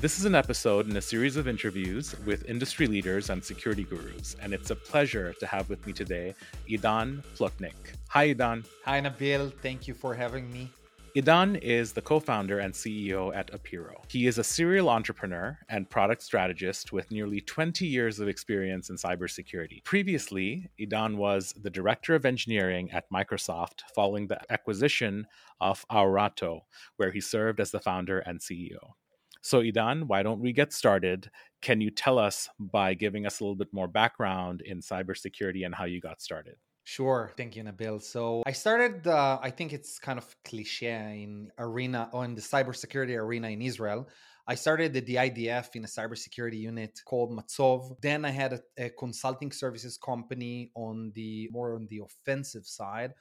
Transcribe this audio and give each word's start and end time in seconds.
This 0.00 0.20
is 0.20 0.26
an 0.26 0.36
episode 0.36 0.88
in 0.88 0.96
a 0.96 1.02
series 1.02 1.36
of 1.36 1.48
interviews 1.48 2.14
with 2.24 2.48
industry 2.48 2.86
leaders 2.86 3.30
and 3.30 3.42
security 3.42 3.82
gurus, 3.82 4.36
and 4.40 4.54
it's 4.54 4.70
a 4.70 4.76
pleasure 4.76 5.34
to 5.40 5.46
have 5.46 5.68
with 5.68 5.84
me 5.88 5.92
today 5.92 6.36
Idan 6.70 7.24
Plotnik. 7.36 7.96
Hi, 8.10 8.32
Idan. 8.32 8.64
Hi, 8.84 9.00
Nabil. 9.00 9.52
Thank 9.60 9.88
you 9.88 9.94
for 9.94 10.14
having 10.14 10.52
me. 10.52 10.70
Idan 11.16 11.60
is 11.62 11.92
the 11.92 12.00
co 12.00 12.20
founder 12.20 12.60
and 12.60 12.72
CEO 12.72 13.34
at 13.34 13.50
Apiiro. 13.50 13.96
He 14.06 14.28
is 14.28 14.38
a 14.38 14.44
serial 14.44 14.88
entrepreneur 14.88 15.58
and 15.68 15.90
product 15.90 16.22
strategist 16.22 16.92
with 16.92 17.10
nearly 17.10 17.40
20 17.40 17.84
years 17.84 18.20
of 18.20 18.28
experience 18.28 18.90
in 18.90 18.96
cybersecurity. 18.96 19.82
Previously, 19.82 20.70
Idan 20.78 21.16
was 21.16 21.52
the 21.60 21.70
director 21.70 22.14
of 22.14 22.24
engineering 22.24 22.88
at 22.92 23.10
Microsoft 23.10 23.80
following 23.96 24.28
the 24.28 24.40
acquisition 24.48 25.26
of 25.60 25.84
Aorato, 25.90 26.60
where 26.98 27.10
he 27.10 27.20
served 27.20 27.58
as 27.58 27.72
the 27.72 27.80
founder 27.80 28.20
and 28.20 28.38
CEO. 28.38 28.92
So, 29.40 29.62
Idan, 29.62 30.04
why 30.06 30.22
don't 30.22 30.40
we 30.40 30.52
get 30.52 30.72
started? 30.72 31.30
Can 31.62 31.80
you 31.80 31.90
tell 31.90 32.18
us 32.18 32.48
by 32.58 32.94
giving 32.94 33.26
us 33.26 33.40
a 33.40 33.44
little 33.44 33.56
bit 33.56 33.72
more 33.72 33.88
background 33.88 34.62
in 34.62 34.80
cybersecurity 34.80 35.64
and 35.64 35.74
how 35.74 35.84
you 35.84 36.00
got 36.00 36.20
started? 36.20 36.56
Sure. 36.84 37.32
Thank 37.36 37.54
you, 37.54 37.62
Nabil. 37.62 38.00
So 38.00 38.42
I 38.46 38.52
started, 38.52 39.06
uh, 39.06 39.38
I 39.42 39.50
think 39.50 39.74
it's 39.74 39.98
kind 39.98 40.18
of 40.18 40.34
cliche 40.44 41.22
in 41.22 41.50
arena 41.58 42.08
or 42.12 42.24
in 42.24 42.34
the 42.34 42.40
cybersecurity 42.40 43.14
arena 43.14 43.48
in 43.48 43.60
Israel. 43.60 44.08
I 44.46 44.54
started 44.54 44.96
at 44.96 45.04
the 45.04 45.16
IDF 45.16 45.76
in 45.76 45.84
a 45.84 45.86
cybersecurity 45.86 46.58
unit 46.58 46.98
called 47.04 47.30
Matzov. 47.30 48.00
Then 48.00 48.24
I 48.24 48.30
had 48.30 48.54
a, 48.54 48.60
a 48.78 48.88
consulting 48.88 49.52
services 49.52 49.98
company 49.98 50.70
on 50.74 51.12
the 51.14 51.50
more 51.52 51.74
on 51.74 51.86
the 51.90 52.00
offensive 52.00 52.64
side 52.64 53.12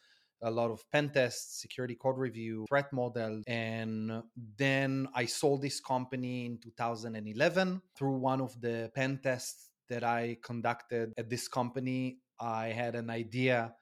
a 0.41 0.51
lot 0.51 0.71
of 0.71 0.83
pen 0.91 1.09
tests, 1.09 1.61
security 1.61 1.95
code 1.95 2.17
review, 2.17 2.65
threat 2.69 2.91
model. 2.93 3.41
And 3.47 4.23
then 4.57 5.07
I 5.13 5.25
sold 5.25 5.61
this 5.61 5.79
company 5.79 6.45
in 6.45 6.59
2011 6.59 7.81
through 7.95 8.17
one 8.17 8.41
of 8.41 8.59
the 8.61 8.91
pen 8.95 9.19
tests 9.23 9.69
that 9.89 10.03
I 10.03 10.37
conducted 10.43 11.13
at 11.17 11.29
this 11.29 11.47
company. 11.47 12.19
I 12.39 12.67
had 12.67 12.95
an 12.95 13.09
idea 13.09 13.73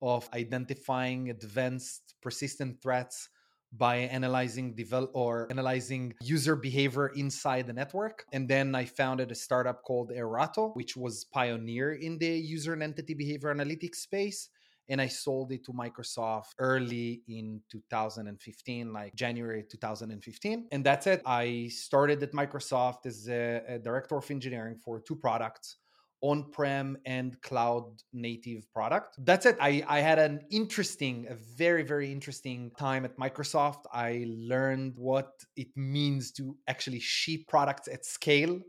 of 0.00 0.28
identifying 0.34 1.30
advanced 1.30 2.14
persistent 2.20 2.82
threats 2.82 3.28
by 3.74 3.96
analyzing 3.96 4.74
develop 4.74 5.10
or 5.14 5.46
analyzing 5.50 6.12
user 6.20 6.56
behavior 6.56 7.08
inside 7.08 7.66
the 7.66 7.72
network. 7.72 8.26
And 8.32 8.46
then 8.46 8.74
I 8.74 8.84
founded 8.84 9.30
a 9.30 9.34
startup 9.34 9.82
called 9.82 10.10
Aorato, 10.10 10.76
which 10.76 10.94
was 10.94 11.24
pioneer 11.24 11.94
in 11.94 12.18
the 12.18 12.28
user 12.28 12.74
and 12.74 12.82
entity 12.82 13.14
behavior 13.14 13.54
analytics 13.54 13.96
space 13.96 14.50
and 14.92 15.00
I 15.00 15.06
sold 15.06 15.50
it 15.52 15.64
to 15.64 15.72
Microsoft 15.72 16.52
early 16.58 17.22
in 17.26 17.62
2015, 17.70 18.92
like 18.92 19.14
January 19.14 19.64
2015. 19.68 20.68
And 20.70 20.84
that's 20.84 21.06
it. 21.06 21.22
I 21.24 21.68
started 21.72 22.22
at 22.22 22.32
Microsoft 22.32 23.06
as 23.06 23.26
a, 23.26 23.62
a 23.66 23.78
director 23.78 24.16
of 24.18 24.30
engineering 24.30 24.76
for 24.84 25.00
two 25.00 25.16
products 25.16 25.76
on-prem 26.20 26.96
and 27.04 27.40
cloud 27.42 27.84
native 28.12 28.62
product 28.72 29.16
that's 29.24 29.44
it 29.44 29.56
I, 29.60 29.82
I 29.88 29.98
had 29.98 30.20
an 30.20 30.42
interesting 30.52 31.26
a 31.28 31.34
very 31.34 31.82
very 31.82 32.12
interesting 32.12 32.70
time 32.78 33.04
at 33.04 33.16
microsoft 33.16 33.86
i 33.92 34.24
learned 34.28 34.92
what 34.94 35.32
it 35.56 35.66
means 35.74 36.30
to 36.34 36.56
actually 36.68 37.00
ship 37.00 37.40
products 37.48 37.88
at 37.88 38.04
scale 38.04 38.60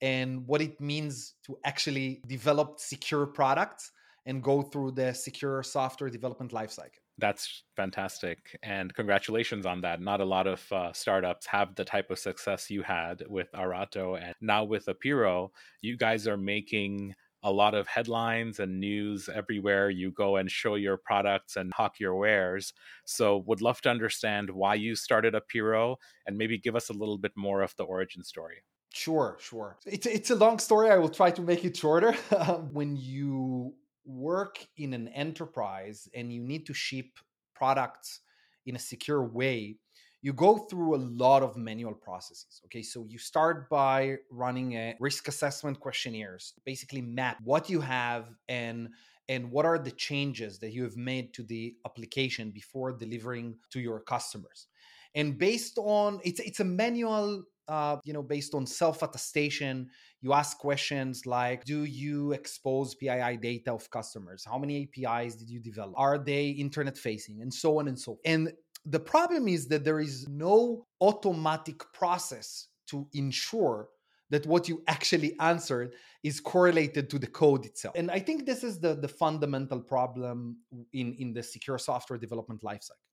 and 0.00 0.48
what 0.48 0.60
it 0.60 0.80
means 0.80 1.34
to 1.46 1.56
actually 1.64 2.22
develop 2.26 2.80
secure 2.80 3.24
products 3.24 3.92
and 4.26 4.42
go 4.42 4.60
through 4.60 4.90
the 4.90 5.14
secure 5.14 5.62
software 5.62 6.10
development 6.10 6.52
lifecycle. 6.52 6.98
That's 7.18 7.62
fantastic. 7.76 8.58
And 8.62 8.92
congratulations 8.92 9.64
on 9.64 9.80
that. 9.80 10.02
Not 10.02 10.20
a 10.20 10.24
lot 10.24 10.46
of 10.46 10.70
uh, 10.70 10.92
startups 10.92 11.46
have 11.46 11.74
the 11.74 11.84
type 11.84 12.10
of 12.10 12.18
success 12.18 12.70
you 12.70 12.82
had 12.82 13.22
with 13.28 13.50
Aorato. 13.52 14.20
And 14.22 14.34
now 14.42 14.64
with 14.64 14.86
Apiiro, 14.86 15.48
you 15.80 15.96
guys 15.96 16.26
are 16.26 16.36
making 16.36 17.14
a 17.42 17.50
lot 17.50 17.74
of 17.74 17.86
headlines 17.86 18.58
and 18.58 18.80
news 18.80 19.30
everywhere 19.32 19.88
you 19.88 20.10
go 20.10 20.36
and 20.36 20.50
show 20.50 20.74
your 20.74 20.96
products 20.96 21.56
and 21.56 21.72
hawk 21.72 22.00
your 22.00 22.16
wares. 22.16 22.72
So, 23.04 23.44
would 23.46 23.62
love 23.62 23.80
to 23.82 23.90
understand 23.90 24.50
why 24.50 24.74
you 24.74 24.96
started 24.96 25.34
Apiiro 25.34 25.96
and 26.26 26.36
maybe 26.36 26.58
give 26.58 26.74
us 26.74 26.90
a 26.90 26.92
little 26.92 27.18
bit 27.18 27.32
more 27.36 27.62
of 27.62 27.74
the 27.76 27.84
origin 27.84 28.24
story. 28.24 28.64
Sure, 28.92 29.36
sure. 29.38 29.78
It's 29.86 30.06
it's 30.06 30.30
a 30.30 30.34
long 30.34 30.58
story. 30.58 30.90
I 30.90 30.96
will 30.96 31.10
try 31.10 31.30
to 31.30 31.42
make 31.42 31.64
it 31.64 31.76
shorter. 31.76 32.12
when 32.72 32.96
you 32.96 33.74
work 34.06 34.64
in 34.76 34.94
an 34.94 35.08
enterprise 35.08 36.08
and 36.14 36.32
you 36.32 36.40
need 36.40 36.66
to 36.66 36.74
ship 36.74 37.06
products 37.54 38.20
in 38.66 38.76
a 38.76 38.78
secure 38.78 39.22
way, 39.22 39.76
you 40.22 40.32
go 40.32 40.58
through 40.58 40.96
a 40.96 40.98
lot 40.98 41.42
of 41.42 41.56
manual 41.56 41.94
processes. 41.94 42.60
Okay, 42.64 42.82
so 42.82 43.04
you 43.08 43.18
start 43.18 43.68
by 43.68 44.16
running 44.30 44.72
a 44.72 44.96
risk 44.98 45.28
assessment 45.28 45.78
questionnaires, 45.78 46.54
basically 46.64 47.00
map 47.00 47.38
what 47.44 47.70
you 47.70 47.80
have 47.80 48.30
and 48.48 48.88
and 49.28 49.50
what 49.50 49.66
are 49.66 49.78
the 49.78 49.90
changes 49.90 50.58
that 50.60 50.72
you 50.72 50.84
have 50.84 50.96
made 50.96 51.34
to 51.34 51.42
the 51.42 51.74
application 51.84 52.50
before 52.50 52.92
delivering 52.92 53.56
to 53.70 53.80
your 53.80 54.00
customers. 54.00 54.68
And 55.14 55.38
based 55.38 55.78
on 55.78 56.20
it's 56.24 56.40
it's 56.40 56.60
a 56.60 56.64
manual 56.64 57.44
uh, 57.68 57.96
you 58.04 58.12
know, 58.12 58.22
based 58.22 58.54
on 58.54 58.66
self 58.66 59.02
attestation, 59.02 59.88
you 60.20 60.32
ask 60.32 60.58
questions 60.58 61.26
like 61.26 61.64
Do 61.64 61.84
you 61.84 62.32
expose 62.32 62.94
PII 62.94 63.36
data 63.36 63.72
of 63.72 63.90
customers? 63.90 64.44
How 64.44 64.58
many 64.58 64.88
APIs 64.88 65.34
did 65.34 65.50
you 65.50 65.60
develop? 65.60 65.94
Are 65.96 66.18
they 66.18 66.48
internet 66.48 66.96
facing? 66.96 67.42
And 67.42 67.52
so 67.52 67.78
on 67.78 67.88
and 67.88 67.98
so 67.98 68.12
forth. 68.12 68.20
And 68.24 68.52
the 68.84 69.00
problem 69.00 69.48
is 69.48 69.66
that 69.68 69.84
there 69.84 70.00
is 70.00 70.28
no 70.28 70.86
automatic 71.00 71.82
process 71.92 72.68
to 72.88 73.06
ensure 73.14 73.88
that 74.30 74.46
what 74.46 74.68
you 74.68 74.82
actually 74.88 75.36
answered 75.40 75.94
is 76.22 76.40
correlated 76.40 77.08
to 77.10 77.18
the 77.18 77.26
code 77.26 77.64
itself. 77.64 77.94
And 77.96 78.10
I 78.10 78.18
think 78.18 78.44
this 78.44 78.64
is 78.64 78.80
the, 78.80 78.94
the 78.94 79.08
fundamental 79.08 79.80
problem 79.80 80.58
in, 80.92 81.14
in 81.14 81.32
the 81.32 81.42
secure 81.42 81.78
software 81.78 82.18
development 82.18 82.62
lifecycle. 82.62 83.06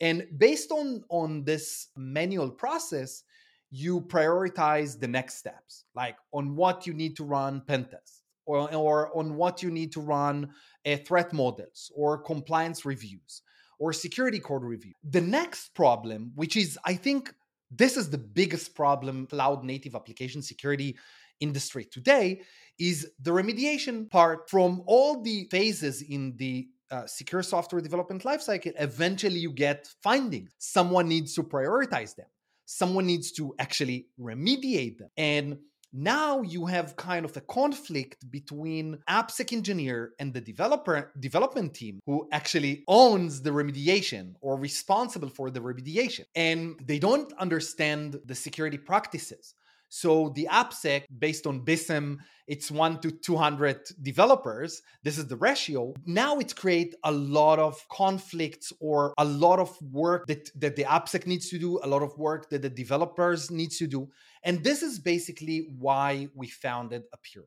And 0.00 0.26
based 0.36 0.70
on, 0.70 1.02
on 1.08 1.44
this 1.44 1.88
manual 1.96 2.50
process, 2.50 3.22
you 3.70 4.00
prioritize 4.00 4.98
the 4.98 5.08
next 5.08 5.36
steps, 5.36 5.84
like 5.94 6.16
on 6.32 6.56
what 6.56 6.86
you 6.86 6.94
need 6.94 7.16
to 7.16 7.24
run 7.24 7.62
pen 7.66 7.84
tests 7.84 8.22
or, 8.46 8.72
or 8.74 9.16
on 9.16 9.36
what 9.36 9.62
you 9.62 9.70
need 9.70 9.92
to 9.92 10.00
run 10.00 10.50
uh, 10.86 10.96
threat 11.04 11.32
models 11.32 11.90
or 11.94 12.18
compliance 12.18 12.84
reviews 12.84 13.42
or 13.78 13.92
security 13.92 14.38
code 14.38 14.62
review. 14.62 14.92
The 15.04 15.20
next 15.20 15.74
problem, 15.74 16.32
which 16.34 16.56
is, 16.56 16.78
I 16.84 16.94
think, 16.94 17.34
this 17.70 17.96
is 17.96 18.08
the 18.08 18.18
biggest 18.18 18.74
problem 18.74 19.26
cloud 19.26 19.64
native 19.64 19.94
application 19.94 20.40
security 20.40 20.96
industry 21.40 21.84
today, 21.84 22.42
is 22.78 23.10
the 23.20 23.32
remediation 23.32 24.08
part 24.08 24.48
from 24.48 24.82
all 24.86 25.20
the 25.20 25.48
phases 25.50 26.02
in 26.02 26.34
the 26.36 26.68
uh, 26.90 27.04
secure 27.06 27.42
software 27.42 27.82
development 27.82 28.22
lifecycle. 28.22 28.72
Eventually, 28.78 29.40
you 29.40 29.50
get 29.50 29.88
findings. 30.02 30.54
Someone 30.58 31.08
needs 31.08 31.34
to 31.34 31.42
prioritize 31.42 32.14
them 32.14 32.26
someone 32.66 33.06
needs 33.06 33.32
to 33.32 33.54
actually 33.58 34.06
remediate 34.20 34.98
them. 34.98 35.08
And 35.16 35.58
now 35.92 36.42
you 36.42 36.66
have 36.66 36.96
kind 36.96 37.24
of 37.24 37.36
a 37.36 37.40
conflict 37.40 38.30
between 38.30 38.98
AppSec 39.08 39.52
engineer 39.52 40.10
and 40.18 40.34
the 40.34 40.40
developer 40.40 41.12
development 41.18 41.72
team 41.74 42.00
who 42.04 42.28
actually 42.32 42.84
owns 42.86 43.40
the 43.40 43.50
remediation 43.50 44.34
or 44.42 44.58
responsible 44.58 45.30
for 45.30 45.50
the 45.50 45.60
remediation. 45.60 46.24
And 46.34 46.78
they 46.84 46.98
don't 46.98 47.32
understand 47.38 48.20
the 48.26 48.34
security 48.34 48.78
practices. 48.78 49.54
So 49.88 50.32
the 50.34 50.48
AppSec, 50.50 51.04
based 51.18 51.46
on 51.46 51.64
BSIMM, 51.64 52.18
it's 52.46 52.70
one 52.70 53.00
to 53.00 53.10
200 53.10 53.80
developers. 54.02 54.82
This 55.02 55.18
is 55.18 55.26
the 55.26 55.36
ratio. 55.36 55.94
Now 56.04 56.38
it 56.38 56.54
creates 56.54 56.94
a 57.02 57.10
lot 57.10 57.58
of 57.58 57.84
conflicts 57.88 58.72
or 58.78 59.14
a 59.18 59.24
lot 59.24 59.58
of 59.58 59.76
work 59.82 60.26
that, 60.26 60.50
that 60.60 60.76
the 60.76 60.84
AppSec 60.84 61.26
needs 61.26 61.48
to 61.50 61.58
do, 61.58 61.80
a 61.82 61.88
lot 61.88 62.02
of 62.02 62.16
work 62.18 62.50
that 62.50 62.62
the 62.62 62.70
developers 62.70 63.50
needs 63.50 63.78
to 63.78 63.86
do. 63.86 64.08
And 64.42 64.62
this 64.62 64.82
is 64.82 64.98
basically 64.98 65.68
why 65.78 66.28
we 66.34 66.48
founded 66.48 67.02
Apiiro. 67.14 67.46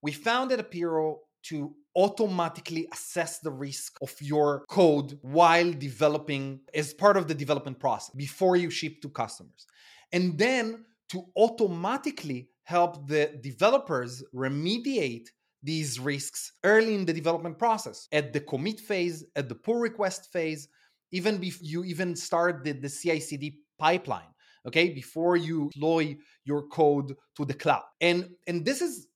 We 0.00 0.12
founded 0.12 0.60
Apiiro 0.60 1.18
to 1.44 1.74
automatically 1.96 2.88
assess 2.92 3.38
the 3.38 3.50
risk 3.50 3.98
of 4.00 4.14
your 4.20 4.64
code 4.68 5.18
while 5.22 5.70
developing 5.72 6.60
as 6.74 6.94
part 6.94 7.16
of 7.16 7.28
the 7.28 7.34
development 7.34 7.78
process 7.78 8.14
before 8.16 8.56
you 8.56 8.70
ship 8.70 9.00
to 9.02 9.08
customers. 9.10 9.66
And 10.12 10.38
then 10.38 10.84
to 11.14 11.24
automatically 11.36 12.48
help 12.64 13.06
the 13.08 13.38
developers 13.40 14.22
remediate 14.34 15.28
these 15.62 15.98
risks 15.98 16.52
early 16.64 16.94
in 16.94 17.06
the 17.06 17.12
development 17.12 17.58
process 17.58 18.08
at 18.12 18.32
the 18.32 18.40
commit 18.40 18.80
phase, 18.80 19.24
at 19.36 19.48
the 19.48 19.54
pull 19.54 19.76
request 19.76 20.30
phase, 20.32 20.68
even 21.12 21.38
before 21.38 21.64
you 21.64 21.84
even 21.84 22.16
start 22.16 22.64
the, 22.64 22.72
the 22.72 22.88
CI 22.88 23.20
CD 23.20 23.58
pipeline, 23.78 24.32
okay, 24.66 24.90
before 24.90 25.36
you 25.36 25.70
deploy 25.72 26.16
your 26.44 26.66
code 26.68 27.14
to 27.36 27.44
the 27.44 27.54
cloud. 27.54 27.84
And, 28.00 28.28
and 28.46 28.64
this 28.64 28.82
is 28.82 29.06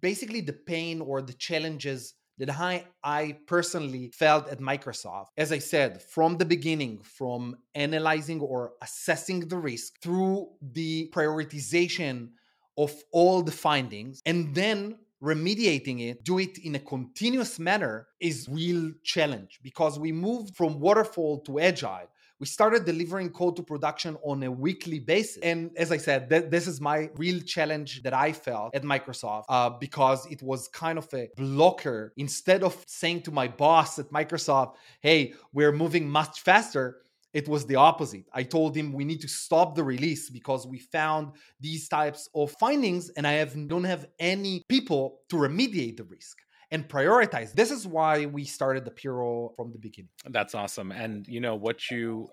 basically 0.00 0.42
the 0.42 0.52
pain 0.52 1.00
or 1.00 1.22
the 1.22 1.32
challenges 1.32 2.14
that 2.38 2.50
I, 2.50 2.86
I 3.02 3.38
personally 3.46 4.10
felt 4.14 4.48
at 4.48 4.60
Microsoft. 4.60 5.26
As 5.36 5.52
I 5.52 5.58
said, 5.58 6.02
from 6.02 6.38
the 6.38 6.44
beginning, 6.44 7.00
from 7.02 7.56
analyzing 7.74 8.40
or 8.40 8.72
assessing 8.82 9.40
the 9.40 9.56
risk 9.56 10.00
through 10.00 10.48
the 10.60 11.10
prioritization 11.12 12.30
of 12.76 12.92
all 13.12 13.42
the 13.42 13.52
findings, 13.52 14.22
and 14.24 14.54
then 14.54 14.96
remediating 15.22 16.00
it, 16.08 16.24
do 16.24 16.38
it 16.38 16.58
in 16.58 16.76
a 16.76 16.78
continuous 16.78 17.58
manner 17.58 18.06
is 18.20 18.48
real 18.48 18.92
challenge 19.02 19.58
because 19.62 19.98
we 19.98 20.12
moved 20.12 20.56
from 20.56 20.78
waterfall 20.78 21.40
to 21.40 21.58
agile. 21.58 22.08
We 22.40 22.46
started 22.46 22.84
delivering 22.84 23.30
code 23.30 23.56
to 23.56 23.62
production 23.64 24.16
on 24.22 24.42
a 24.44 24.50
weekly 24.50 25.00
basis. 25.00 25.38
And 25.42 25.70
as 25.76 25.90
I 25.90 25.96
said, 25.96 26.30
th- 26.30 26.50
this 26.50 26.68
is 26.68 26.80
my 26.80 27.10
real 27.16 27.40
challenge 27.40 28.02
that 28.04 28.14
I 28.14 28.32
felt 28.32 28.74
at 28.76 28.84
Microsoft 28.84 29.44
uh, 29.48 29.70
because 29.70 30.24
it 30.26 30.40
was 30.40 30.68
kind 30.68 30.98
of 30.98 31.08
a 31.12 31.28
blocker. 31.36 32.12
Instead 32.16 32.62
of 32.62 32.76
saying 32.86 33.22
to 33.22 33.32
my 33.32 33.48
boss 33.48 33.98
at 33.98 34.10
Microsoft, 34.10 34.74
hey, 35.00 35.34
we're 35.52 35.72
moving 35.72 36.08
much 36.08 36.40
faster, 36.42 36.98
it 37.32 37.48
was 37.48 37.66
the 37.66 37.76
opposite. 37.76 38.24
I 38.32 38.44
told 38.44 38.76
him 38.76 38.92
we 38.92 39.04
need 39.04 39.20
to 39.20 39.28
stop 39.28 39.74
the 39.74 39.84
release 39.84 40.30
because 40.30 40.66
we 40.66 40.78
found 40.78 41.32
these 41.60 41.88
types 41.88 42.28
of 42.34 42.52
findings 42.52 43.10
and 43.10 43.26
I 43.26 43.32
have 43.32 43.68
don't 43.68 43.84
have 43.84 44.06
any 44.18 44.64
people 44.68 45.20
to 45.28 45.36
remediate 45.36 45.96
the 45.96 46.04
risk 46.04 46.38
and 46.70 46.88
prioritize. 46.88 47.52
This 47.52 47.70
is 47.70 47.86
why 47.86 48.26
we 48.26 48.44
started 48.44 48.84
Apiiro 48.84 49.54
from 49.56 49.72
the 49.72 49.78
beginning. 49.78 50.10
That's 50.26 50.54
awesome. 50.54 50.92
And 50.92 51.26
you 51.26 51.40
know 51.40 51.54
what 51.54 51.90
you 51.90 52.28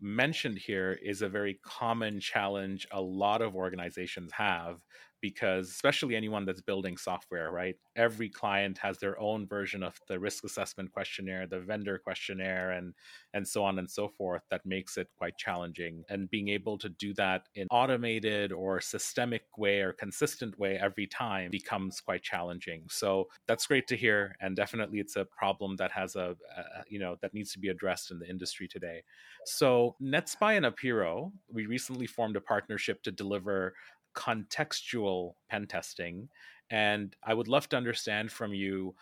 mentioned 0.00 0.58
here 0.58 0.98
is 1.02 1.22
a 1.22 1.28
very 1.28 1.58
common 1.62 2.20
challenge 2.20 2.86
a 2.90 3.00
lot 3.00 3.42
of 3.42 3.54
organizations 3.54 4.32
have 4.32 4.80
because 5.20 5.68
especially 5.70 6.16
anyone 6.16 6.44
that's 6.44 6.60
building 6.60 6.96
software 6.96 7.50
right? 7.50 7.76
Every 7.96 8.28
client 8.28 8.78
has 8.78 8.98
their 8.98 9.18
own 9.20 9.46
version 9.46 9.82
of 9.82 9.98
the 10.08 10.18
risk 10.18 10.44
assessment 10.44 10.92
questionnaire 10.92 11.46
the 11.46 11.60
vendor 11.60 11.98
questionnaire 11.98 12.70
and 12.72 12.94
and 13.34 13.46
so 13.46 13.64
on 13.64 13.78
and 13.78 13.90
so 13.90 14.08
forth 14.08 14.42
that 14.50 14.64
makes 14.64 14.96
it 14.96 15.08
quite 15.16 15.36
challenging. 15.36 16.04
And 16.08 16.30
being 16.30 16.48
able 16.48 16.78
to 16.78 16.88
do 16.88 17.14
that 17.14 17.42
in 17.54 17.66
automated 17.70 18.52
or 18.52 18.80
systemic 18.80 19.42
way 19.56 19.80
or 19.80 19.92
consistent 19.92 20.58
way 20.58 20.78
every 20.78 21.06
time 21.06 21.50
becomes 21.50 22.00
quite 22.00 22.22
challenging. 22.22 22.84
So 22.88 23.28
that's 23.46 23.66
great 23.66 23.86
to 23.88 23.96
hear 23.96 24.36
and 24.40 24.56
definitely 24.56 25.00
it's 25.00 25.16
a 25.16 25.24
problem 25.24 25.76
that 25.76 25.92
has 25.92 26.16
a, 26.16 26.36
a 26.56 26.64
you 26.88 26.98
know 26.98 27.16
that 27.22 27.34
needs 27.34 27.52
to 27.52 27.58
be 27.58 27.68
addressed 27.68 28.10
in 28.10 28.18
the 28.18 28.28
industry 28.28 28.68
today. 28.68 29.02
So 29.44 29.96
netspi 30.02 30.56
and 30.56 30.66
apiiro 30.66 31.32
we 31.52 31.66
recently 31.66 32.06
formed 32.06 32.36
a 32.36 32.40
partnership 32.40 33.02
to 33.02 33.12
deliver 33.12 33.74
contextual 34.14 35.34
pen 35.48 35.66
testing. 35.66 36.28
And 36.70 37.14
I 37.22 37.34
would 37.34 37.48
love 37.48 37.68
to 37.70 37.76
understand 37.76 38.30
from 38.30 38.54
you 38.54 38.94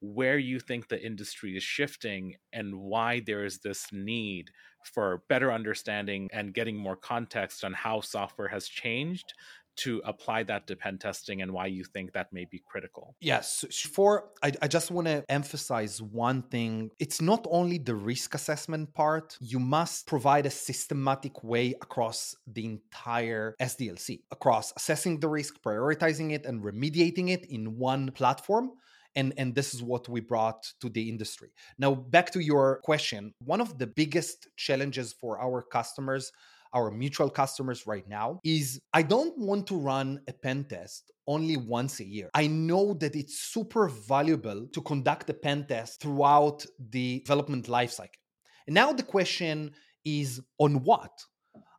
where 0.00 0.38
you 0.38 0.60
think 0.60 0.88
the 0.88 1.04
industry 1.04 1.56
is 1.56 1.62
shifting 1.62 2.36
and 2.52 2.74
why 2.76 3.20
there 3.20 3.44
is 3.44 3.58
this 3.58 3.86
need 3.92 4.50
for 4.84 5.22
better 5.28 5.52
understanding 5.52 6.28
and 6.32 6.54
getting 6.54 6.76
more 6.76 6.96
context 6.96 7.64
on 7.64 7.72
how 7.72 8.00
software 8.00 8.48
has 8.48 8.68
changed 8.68 9.32
to 9.76 10.02
apply 10.04 10.42
that 10.44 10.66
to 10.66 10.76
pen 10.76 10.98
testing 10.98 11.42
and 11.42 11.52
why 11.52 11.66
you 11.66 11.84
think 11.84 12.12
that 12.12 12.32
may 12.32 12.44
be 12.44 12.62
critical. 12.66 13.14
Yes. 13.20 13.64
For 13.92 14.30
I, 14.42 14.52
I 14.62 14.68
just 14.68 14.90
want 14.90 15.06
to 15.08 15.24
emphasize 15.28 16.00
one 16.00 16.42
thing. 16.42 16.90
It's 16.98 17.20
not 17.20 17.46
only 17.50 17.78
the 17.78 17.94
risk 17.94 18.34
assessment 18.34 18.94
part, 18.94 19.36
you 19.40 19.58
must 19.58 20.06
provide 20.06 20.46
a 20.46 20.50
systematic 20.50 21.42
way 21.44 21.74
across 21.82 22.34
the 22.46 22.64
entire 22.64 23.54
SDLC, 23.60 24.20
across 24.30 24.72
assessing 24.76 25.20
the 25.20 25.28
risk, 25.28 25.62
prioritizing 25.62 26.32
it, 26.32 26.46
and 26.46 26.62
remediating 26.62 27.30
it 27.30 27.44
in 27.46 27.76
one 27.76 28.10
platform 28.12 28.72
and 29.16 29.32
and 29.38 29.54
this 29.54 29.74
is 29.74 29.82
what 29.82 30.08
we 30.08 30.20
brought 30.20 30.72
to 30.80 30.88
the 30.88 31.08
industry 31.08 31.50
now 31.78 31.94
back 31.94 32.30
to 32.30 32.40
your 32.40 32.80
question 32.84 33.32
one 33.44 33.60
of 33.60 33.78
the 33.78 33.86
biggest 33.86 34.48
challenges 34.56 35.12
for 35.12 35.40
our 35.40 35.62
customers 35.62 36.30
our 36.76 36.90
mutual 36.90 37.30
customers 37.30 37.86
right 37.86 38.06
now 38.06 38.38
is 38.44 38.78
I 38.92 39.02
don't 39.02 39.36
want 39.38 39.66
to 39.68 39.76
run 39.76 40.20
a 40.28 40.32
pen 40.32 40.64
test 40.64 41.10
only 41.26 41.56
once 41.56 42.00
a 42.00 42.04
year. 42.04 42.28
I 42.34 42.46
know 42.48 42.94
that 43.00 43.16
it's 43.16 43.38
super 43.54 43.88
valuable 43.88 44.68
to 44.74 44.80
conduct 44.82 45.30
a 45.30 45.34
pen 45.34 45.66
test 45.66 46.02
throughout 46.02 46.66
the 46.90 47.20
development 47.20 47.66
lifecycle. 47.66 48.20
And 48.66 48.74
now 48.74 48.92
the 48.92 49.02
question 49.02 49.72
is 50.04 50.40
on 50.58 50.84
what? 50.84 51.12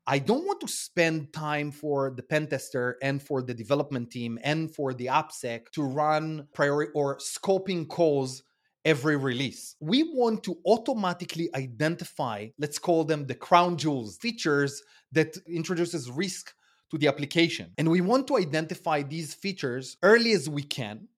I 0.10 0.20
don't 0.20 0.46
want 0.48 0.62
to 0.62 0.68
spend 0.68 1.34
time 1.34 1.70
for 1.72 2.14
the 2.16 2.24
pen 2.24 2.48
tester 2.48 2.98
and 3.04 3.22
for 3.22 3.42
the 3.42 3.54
development 3.54 4.10
team 4.10 4.40
and 4.42 4.74
for 4.74 4.94
the 4.94 5.08
AppSec 5.08 5.70
to 5.74 5.84
run 5.84 6.48
priority 6.54 6.92
or 6.96 7.18
scoping 7.18 7.88
calls 7.88 8.42
every 8.88 9.18
release. 9.18 9.76
We 9.82 10.04
want 10.04 10.44
to 10.44 10.58
automatically 10.66 11.50
identify, 11.54 12.48
let's 12.58 12.80
call 12.80 13.04
them 13.04 13.28
the 13.28 13.36
crown 13.36 13.78
jewels, 13.78 14.16
features 14.16 14.82
that 15.12 15.36
introduces 15.46 16.10
risk 16.10 16.54
to 16.92 16.98
the 16.98 17.10
application. 17.10 17.74
And 17.78 17.90
we 17.92 18.00
want 18.00 18.28
to 18.28 18.38
identify 18.38 19.04
these 19.04 19.34
features 19.34 19.98
early 20.02 20.32
as 20.32 20.50
we 20.50 20.64
can 20.64 21.10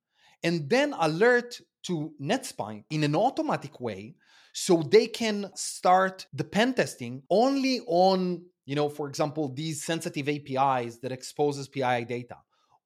and 0.44 0.68
then 0.68 0.96
alert 1.00 1.62
to 1.84 2.12
NetSPI 2.20 2.86
in 2.90 3.04
an 3.04 3.16
automatic 3.16 3.80
way 3.80 4.16
so 4.52 4.82
they 4.82 5.06
can 5.06 5.52
start 5.54 6.26
the 6.34 6.44
pen 6.44 6.74
testing 6.74 7.22
only 7.30 7.82
on, 7.86 8.42
you 8.66 8.74
know, 8.74 8.90
for 8.90 9.08
example, 9.08 9.48
these 9.48 9.86
sensitive 9.86 10.28
APIs 10.28 10.98
that 10.98 11.12
exposes 11.12 11.68
PII 11.68 12.04
data 12.06 12.38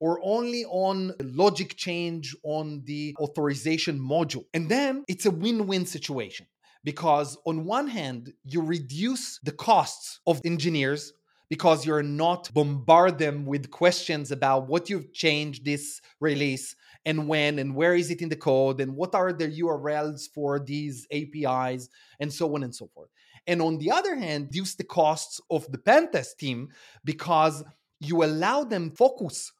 or 0.04 0.20
only 0.22 0.66
on 0.66 1.14
logic 1.18 1.76
change 1.76 2.36
on 2.42 2.82
the 2.84 3.16
authorization 3.18 3.98
module. 3.98 4.44
And 4.52 4.68
then 4.68 5.02
it's 5.08 5.24
a 5.24 5.30
win 5.30 5.66
win 5.66 5.86
situation 5.86 6.46
because, 6.84 7.38
on 7.46 7.64
one 7.64 7.88
hand, 7.88 8.34
you 8.44 8.60
reduce 8.60 9.38
the 9.44 9.52
costs 9.52 10.20
of 10.26 10.42
engineers 10.44 11.14
because 11.48 11.86
you're 11.86 12.02
not 12.02 12.52
bombard 12.52 13.16
them 13.16 13.46
with 13.46 13.70
questions 13.70 14.30
about 14.30 14.68
what 14.68 14.90
you've 14.90 15.10
changed 15.14 15.64
this 15.64 16.02
release 16.20 16.76
and 17.06 17.26
when 17.26 17.58
and 17.58 17.74
where 17.74 17.94
is 17.94 18.10
it 18.10 18.20
in 18.20 18.28
the 18.28 18.36
code 18.36 18.82
and 18.82 18.94
what 18.94 19.14
are 19.14 19.32
the 19.32 19.48
URLs 19.62 20.28
for 20.34 20.60
these 20.60 21.06
APIs 21.12 21.88
and 22.20 22.30
so 22.30 22.54
on 22.54 22.62
and 22.62 22.74
so 22.74 22.90
forth. 22.92 23.08
And 23.46 23.62
on 23.62 23.78
the 23.78 23.90
other 23.90 24.16
hand, 24.16 24.48
reduce 24.48 24.74
the 24.74 24.84
costs 24.84 25.40
of 25.50 25.66
the 25.72 25.78
pen 25.78 26.12
test 26.12 26.38
team 26.38 26.68
because 27.06 27.64
you 28.00 28.22
allow 28.22 28.64
them 28.64 28.90
focus 28.90 29.53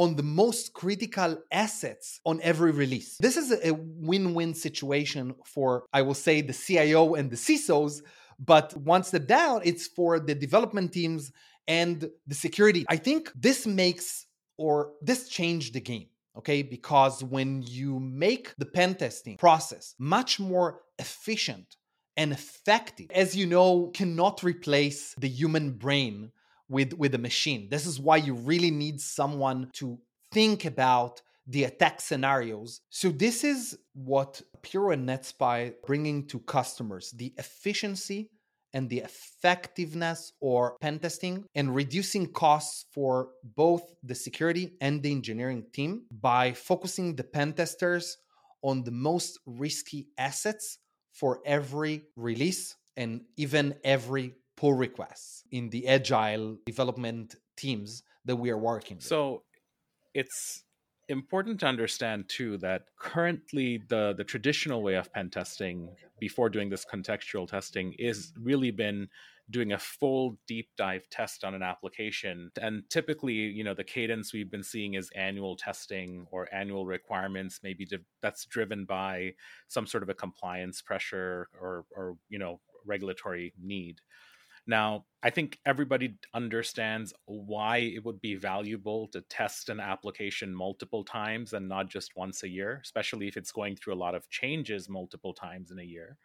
on 0.00 0.16
the 0.16 0.22
most 0.22 0.72
critical 0.72 1.36
assets 1.52 2.20
on 2.24 2.40
every 2.42 2.72
release. 2.72 3.18
This 3.18 3.36
is 3.36 3.52
a 3.52 3.74
win 4.10 4.32
win 4.32 4.54
situation 4.54 5.34
for, 5.44 5.84
I 5.92 6.00
will 6.00 6.20
say, 6.26 6.40
the 6.40 6.54
CIO 6.54 7.14
and 7.14 7.30
the 7.30 7.36
CISOs. 7.36 8.00
But 8.38 8.74
one 8.78 9.04
step 9.04 9.26
down, 9.26 9.60
it's 9.62 9.86
for 9.86 10.18
the 10.18 10.34
development 10.34 10.94
teams 10.94 11.32
and 11.68 12.10
the 12.26 12.34
security. 12.34 12.86
I 12.88 12.96
think 12.96 13.30
this 13.34 13.66
makes 13.66 14.26
or 14.56 14.92
this 15.02 15.28
changed 15.28 15.74
the 15.74 15.80
game 15.80 16.08
okay? 16.36 16.62
Because 16.62 17.22
when 17.22 17.62
you 17.62 18.00
make 18.00 18.54
the 18.56 18.64
pen 18.64 18.94
testing 18.94 19.36
process 19.36 19.94
much 19.98 20.40
more 20.40 20.80
efficient 20.98 21.76
and 22.16 22.32
effective, 22.32 23.08
as 23.14 23.36
you 23.36 23.46
know, 23.46 23.90
cannot 23.92 24.42
replace 24.42 25.14
the 25.18 25.28
human 25.28 25.72
brain 25.72 26.30
with 26.70 26.94
with 26.94 27.14
a 27.14 27.18
machine. 27.18 27.68
This 27.68 27.84
is 27.84 28.00
why 28.00 28.16
you 28.16 28.34
really 28.34 28.70
need 28.70 29.00
someone 29.00 29.68
to 29.74 29.98
think 30.32 30.64
about 30.64 31.20
the 31.46 31.64
attack 31.64 32.00
scenarios. 32.00 32.80
So 32.90 33.10
this 33.10 33.44
is 33.44 33.76
what 33.92 34.40
pure 34.62 34.92
and 34.92 35.06
NetSPI 35.06 35.74
bringing 35.86 36.26
to 36.28 36.38
customers: 36.38 37.10
the 37.10 37.34
efficiency 37.36 38.30
and 38.72 38.88
the 38.88 38.98
effectiveness 39.00 40.32
or 40.40 40.76
pen 40.80 41.00
testing 41.00 41.44
and 41.56 41.74
reducing 41.74 42.32
costs 42.32 42.86
for 42.92 43.30
both 43.56 43.82
the 44.04 44.14
security 44.14 44.76
and 44.80 45.02
the 45.02 45.10
engineering 45.10 45.64
team 45.72 46.02
by 46.10 46.52
focusing 46.52 47.16
the 47.16 47.24
pen 47.24 47.52
testers 47.52 48.16
on 48.62 48.84
the 48.84 48.92
most 48.92 49.40
risky 49.44 50.06
assets 50.18 50.78
for 51.12 51.40
every 51.44 52.04
release 52.16 52.76
and 52.96 53.22
even 53.36 53.74
every 53.82 54.34
pull 54.60 54.74
requests 54.74 55.42
in 55.50 55.70
the 55.70 55.88
agile 55.88 56.58
development 56.66 57.34
teams 57.56 58.02
that 58.26 58.36
we 58.36 58.50
are 58.50 58.58
working 58.58 58.98
with. 58.98 59.06
So 59.06 59.42
it's 60.12 60.64
important 61.08 61.60
to 61.60 61.66
understand 61.66 62.28
too 62.28 62.58
that 62.58 62.82
currently 62.98 63.82
the 63.88 64.14
the 64.16 64.22
traditional 64.22 64.82
way 64.82 64.94
of 64.94 65.10
pen 65.12 65.30
testing 65.30 65.88
before 66.20 66.50
doing 66.50 66.68
this 66.68 66.84
contextual 66.84 67.48
testing 67.48 67.94
is 67.98 68.32
really 68.38 68.70
been 68.70 69.08
doing 69.48 69.72
a 69.72 69.78
full 69.78 70.38
deep 70.46 70.68
dive 70.76 71.08
test 71.10 71.42
on 71.42 71.54
an 71.54 71.62
application 71.62 72.52
and 72.60 72.84
typically 72.90 73.32
you 73.32 73.64
know 73.64 73.74
the 73.74 73.82
cadence 73.82 74.32
we've 74.32 74.52
been 74.52 74.62
seeing 74.62 74.94
is 74.94 75.10
annual 75.16 75.56
testing 75.56 76.26
or 76.30 76.48
annual 76.54 76.86
requirements 76.86 77.58
maybe 77.64 77.88
that's 78.22 78.44
driven 78.44 78.84
by 78.84 79.32
some 79.66 79.86
sort 79.88 80.04
of 80.04 80.08
a 80.08 80.14
compliance 80.14 80.80
pressure 80.80 81.48
or 81.60 81.84
or 81.96 82.14
you 82.28 82.38
know 82.38 82.60
regulatory 82.86 83.52
need 83.60 84.00
now, 84.66 85.04
I 85.22 85.30
think 85.30 85.58
everybody 85.66 86.16
understands 86.34 87.12
why 87.26 87.78
it 87.78 88.04
would 88.04 88.20
be 88.20 88.34
valuable 88.36 89.08
to 89.08 89.20
test 89.22 89.68
an 89.68 89.80
application 89.80 90.54
multiple 90.54 91.04
times 91.04 91.52
and 91.52 91.68
not 91.68 91.88
just 91.88 92.16
once 92.16 92.42
a 92.42 92.48
year, 92.48 92.80
especially 92.82 93.28
if 93.28 93.36
it's 93.36 93.52
going 93.52 93.76
through 93.76 93.94
a 93.94 93.96
lot 93.96 94.14
of 94.14 94.28
changes 94.30 94.88
multiple 94.88 95.34
times 95.34 95.70
in 95.70 95.78
a 95.78 95.84
year. 95.84 96.16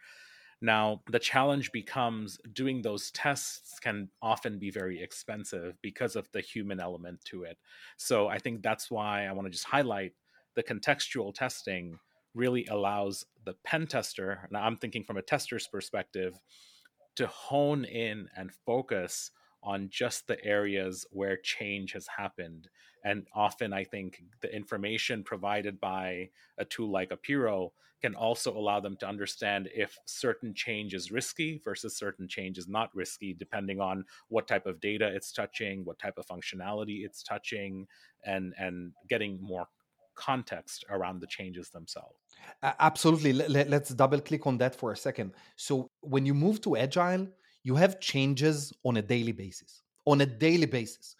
Now, 0.61 1.01
the 1.11 1.19
challenge 1.19 1.71
becomes 1.71 2.39
doing 2.53 2.81
those 2.81 3.11
tests 3.11 3.79
can 3.79 4.09
often 4.21 4.57
be 4.57 4.71
very 4.71 5.01
expensive 5.01 5.75
because 5.81 6.15
of 6.15 6.31
the 6.31 6.41
human 6.41 6.79
element 6.79 7.19
to 7.25 7.43
it. 7.43 7.57
So 7.97 8.29
I 8.29 8.39
think 8.39 8.61
that's 8.61 8.89
why 8.89 9.25
I 9.25 9.31
want 9.33 9.47
to 9.47 9.51
just 9.51 9.65
highlight 9.65 10.13
the 10.55 10.63
contextual 10.63 11.33
testing 11.33 11.99
really 12.33 12.65
allows 12.67 13.25
the 13.45 13.55
pen 13.63 13.87
tester, 13.87 14.47
now 14.51 14.61
I'm 14.61 14.77
thinking 14.77 15.03
from 15.03 15.17
a 15.17 15.21
tester's 15.21 15.67
perspective, 15.67 16.37
to 17.15 17.27
hone 17.27 17.85
in 17.85 18.29
and 18.35 18.51
focus 18.51 19.31
on 19.63 19.89
just 19.89 20.27
the 20.27 20.43
areas 20.45 21.05
where 21.11 21.37
change 21.37 21.91
has 21.93 22.07
happened. 22.07 22.69
And 23.03 23.25
often, 23.33 23.73
I 23.73 23.83
think 23.83 24.21
the 24.41 24.55
information 24.55 25.23
provided 25.23 25.79
by 25.79 26.29
a 26.57 26.65
tool 26.65 26.91
like 26.91 27.09
Apiiro 27.09 27.71
can 28.01 28.13
also 28.13 28.55
allow 28.55 28.79
them 28.79 28.95
to 28.97 29.07
understand 29.07 29.69
if 29.73 29.97
certain 30.05 30.53
change 30.53 30.93
is 30.93 31.11
risky 31.11 31.59
versus 31.63 31.97
certain 31.97 32.27
change 32.27 32.57
is 32.57 32.67
not 32.67 32.93
risky, 32.93 33.33
depending 33.33 33.79
on 33.79 34.05
what 34.27 34.47
type 34.47 34.67
of 34.67 34.79
data 34.79 35.07
it's 35.07 35.31
touching, 35.31 35.83
what 35.85 35.97
type 35.97 36.17
of 36.17 36.27
functionality 36.27 37.03
it's 37.05 37.23
touching, 37.23 37.87
and 38.23 38.53
and 38.59 38.91
getting 39.09 39.41
more 39.41 39.67
context 40.15 40.85
around 40.89 41.19
the 41.19 41.27
changes 41.27 41.69
themselves. 41.69 42.15
Absolutely. 42.61 43.33
Let, 43.33 43.71
us 43.73 43.89
double 43.89 44.19
click 44.21 44.47
on 44.47 44.57
that 44.57 44.75
for 44.75 44.91
a 44.91 44.97
second. 44.97 45.33
So, 45.55 45.91
when 46.01 46.25
you 46.25 46.33
move 46.33 46.61
to 46.61 46.77
agile, 46.77 47.27
you 47.63 47.75
have 47.75 47.99
changes 47.99 48.73
on 48.83 48.97
a 48.97 49.01
daily 49.01 49.31
basis. 49.31 49.81
On 50.05 50.21
a 50.21 50.25
daily 50.25 50.67
basis. 50.67 51.15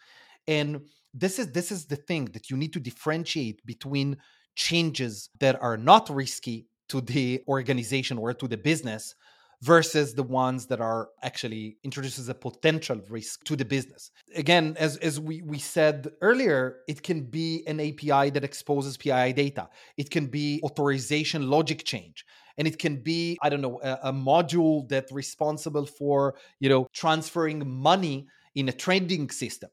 And 0.46 0.82
this 1.12 1.38
is 1.38 1.50
this 1.52 1.72
is 1.72 1.86
the 1.86 1.96
thing 1.96 2.26
that 2.26 2.50
you 2.50 2.56
need 2.56 2.72
to 2.74 2.80
differentiate 2.80 3.64
between 3.66 4.16
changes 4.54 5.28
that 5.40 5.60
are 5.62 5.76
not 5.76 6.08
risky 6.08 6.66
to 6.88 7.00
the 7.00 7.42
organization 7.48 8.18
or 8.18 8.32
to 8.32 8.46
the 8.46 8.56
business 8.56 9.14
versus 9.62 10.14
the 10.14 10.22
ones 10.22 10.66
that 10.66 10.80
are 10.80 11.08
actually 11.22 11.78
introduces 11.82 12.28
a 12.28 12.34
potential 12.34 13.00
risk 13.08 13.42
to 13.44 13.56
the 13.56 13.64
business. 13.64 14.10
Again, 14.34 14.76
as, 14.78 14.96
as 14.98 15.18
we, 15.18 15.42
we 15.42 15.58
said 15.58 16.08
earlier, 16.20 16.78
it 16.88 17.02
can 17.02 17.22
be 17.22 17.64
an 17.66 17.80
API 17.80 18.30
that 18.30 18.44
exposes 18.44 18.96
PII 18.96 19.32
data. 19.32 19.68
It 19.96 20.10
can 20.10 20.26
be 20.26 20.60
authorization 20.62 21.48
logic 21.48 21.84
change. 21.84 22.24
And 22.58 22.66
it 22.66 22.78
can 22.78 23.02
be, 23.02 23.38
I 23.42 23.48
don't 23.48 23.60
know, 23.60 23.80
a, 23.82 23.98
a 24.04 24.12
module 24.12 24.88
that's 24.88 25.12
responsible 25.12 25.86
for, 25.86 26.36
you 26.58 26.68
know, 26.68 26.86
transferring 26.92 27.68
money 27.68 28.26
in 28.54 28.68
a 28.68 28.72
trading 28.72 29.30
system. 29.30 29.70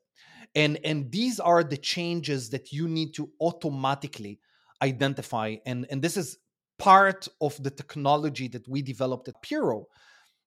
And, 0.55 0.79
and 0.83 1.11
these 1.11 1.39
are 1.39 1.63
the 1.63 1.77
changes 1.77 2.49
that 2.49 2.71
you 2.71 2.87
need 2.87 3.13
to 3.15 3.29
automatically 3.41 4.39
identify. 4.81 5.55
And, 5.65 5.87
and 5.89 6.01
this 6.01 6.17
is 6.17 6.37
part 6.83 7.29
of 7.39 7.63
the 7.63 7.69
technology 7.69 8.49
that 8.49 8.67
we 8.67 8.81
developed 8.81 9.29
at 9.29 9.41
Apiiro 9.41 9.85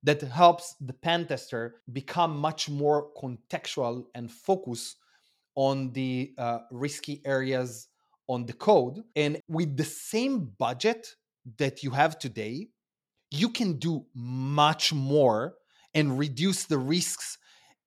that 0.02 0.20
helps 0.20 0.74
the 0.80 0.92
pen 0.92 1.26
tester 1.26 1.76
become 1.90 2.36
much 2.36 2.68
more 2.68 3.08
contextual 3.16 4.04
and 4.14 4.30
focus 4.30 4.96
on 5.54 5.92
the 5.92 6.34
uh, 6.36 6.58
risky 6.70 7.22
areas 7.24 7.88
on 8.28 8.44
the 8.44 8.52
code. 8.52 9.02
And 9.16 9.40
with 9.48 9.78
the 9.78 9.84
same 9.84 10.52
budget 10.58 11.08
that 11.56 11.82
you 11.82 11.90
have 11.92 12.18
today, 12.18 12.68
you 13.30 13.48
can 13.48 13.78
do 13.78 14.04
much 14.14 14.92
more 14.92 15.54
and 15.94 16.18
reduce 16.18 16.64
the 16.66 16.76
risks 16.76 17.38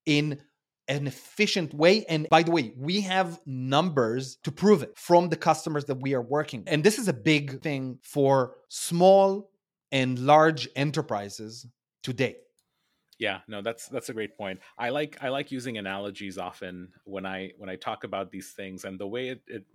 in 0.06 0.40
an 0.90 1.06
efficient 1.06 1.72
way. 1.72 2.04
And 2.06 2.28
by 2.28 2.42
the 2.42 2.50
way, 2.50 2.74
we 2.76 3.00
have 3.02 3.40
numbers 3.46 4.36
to 4.42 4.50
prove 4.50 4.82
it 4.82 4.98
from 4.98 5.28
the 5.28 5.36
customers 5.36 5.84
that 5.86 6.00
we 6.00 6.14
are 6.14 6.20
working. 6.20 6.64
And 6.66 6.82
this 6.82 6.98
is 6.98 7.08
a 7.08 7.12
big 7.12 7.62
thing 7.62 7.98
for 8.02 8.56
small 8.68 9.50
and 9.92 10.18
large 10.18 10.68
enterprises 10.74 11.66
today. 12.02 12.36
Yeah, 13.18 13.40
no, 13.46 13.60
that's 13.60 13.86
that's 13.86 14.08
a 14.08 14.14
great 14.14 14.36
point. 14.36 14.60
I 14.78 14.88
like 14.88 15.18
I 15.20 15.28
like 15.28 15.52
using 15.52 15.76
analogies 15.78 16.38
often 16.38 16.88
when 17.04 17.26
I 17.26 17.52
when 17.58 17.68
I 17.68 17.76
talk 17.76 18.04
about 18.04 18.30
these 18.30 18.50
things, 18.50 18.84
and 18.84 18.98
the 18.98 19.06
way 19.06 19.28
it, 19.28 19.42
it 19.46 19.66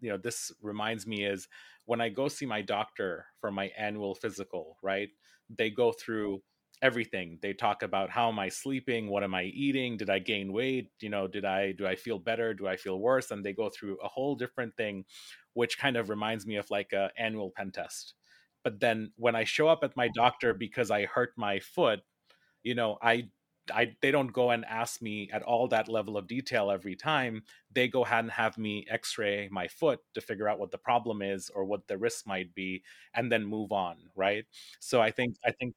you 0.00 0.10
know 0.10 0.16
this 0.16 0.50
reminds 0.62 1.06
me 1.06 1.24
is 1.24 1.46
when 1.84 2.00
I 2.00 2.08
go 2.08 2.28
see 2.28 2.46
my 2.46 2.62
doctor 2.62 3.26
for 3.40 3.50
my 3.50 3.70
annual 3.76 4.14
physical, 4.14 4.78
right? 4.82 5.10
They 5.54 5.68
go 5.68 5.92
through 5.92 6.42
everything. 6.82 7.38
They 7.42 7.52
talk 7.54 7.82
about 7.82 8.10
how 8.10 8.28
am 8.28 8.38
i 8.38 8.48
sleeping? 8.48 9.08
What 9.08 9.24
am 9.24 9.34
i 9.34 9.44
eating? 9.44 9.96
Did 9.96 10.10
i 10.10 10.18
gain 10.18 10.52
weight? 10.52 10.90
You 11.00 11.08
know 11.10 11.26
did 11.28 11.44
i 11.44 11.72
do 11.72 11.86
i 11.86 11.94
feel 11.96 12.18
better? 12.18 12.54
Do 12.54 12.66
i 12.66 12.76
feel 12.76 12.98
worse? 13.00 13.30
And 13.30 13.44
they 13.44 13.52
go 13.52 13.70
through 13.70 13.98
a 14.02 14.08
whole 14.08 14.34
different 14.36 14.76
thing 14.76 15.04
which 15.54 15.78
kind 15.78 15.96
of 15.96 16.08
reminds 16.10 16.46
me 16.46 16.56
of 16.56 16.68
like 16.70 16.92
a 16.92 17.10
annual 17.16 17.50
pen 17.56 17.70
test. 17.70 18.14
But 18.62 18.80
then 18.80 19.12
when 19.16 19.34
i 19.36 19.44
show 19.44 19.68
up 19.68 19.80
at 19.84 19.96
my 19.96 20.08
doctor 20.08 20.54
because 20.54 20.90
i 20.90 21.04
hurt 21.06 21.32
my 21.36 21.60
foot 21.60 22.00
you 22.62 22.74
know 22.74 22.98
i 23.02 23.28
I 23.72 23.96
they 24.02 24.10
don't 24.10 24.30
go 24.30 24.50
and 24.50 24.62
ask 24.66 25.00
me 25.00 25.30
at 25.32 25.42
all 25.42 25.68
that 25.68 25.88
level 25.88 26.18
of 26.18 26.26
detail 26.26 26.70
every 26.70 26.96
time. 26.96 27.44
They 27.72 27.88
go 27.88 28.04
ahead 28.04 28.24
and 28.24 28.30
have 28.32 28.58
me 28.58 28.84
x-ray 28.90 29.48
my 29.50 29.68
foot 29.68 30.00
to 30.12 30.20
figure 30.20 30.50
out 30.50 30.58
what 30.58 30.70
the 30.70 30.76
problem 30.76 31.22
is 31.22 31.48
or 31.48 31.64
what 31.64 31.88
the 31.88 31.96
risk 31.96 32.26
might 32.26 32.54
be 32.54 32.82
and 33.14 33.32
then 33.32 33.42
move 33.46 33.72
on, 33.72 33.96
right? 34.14 34.44
So 34.80 35.00
I 35.00 35.10
think 35.10 35.36
I 35.46 35.50
think 35.52 35.74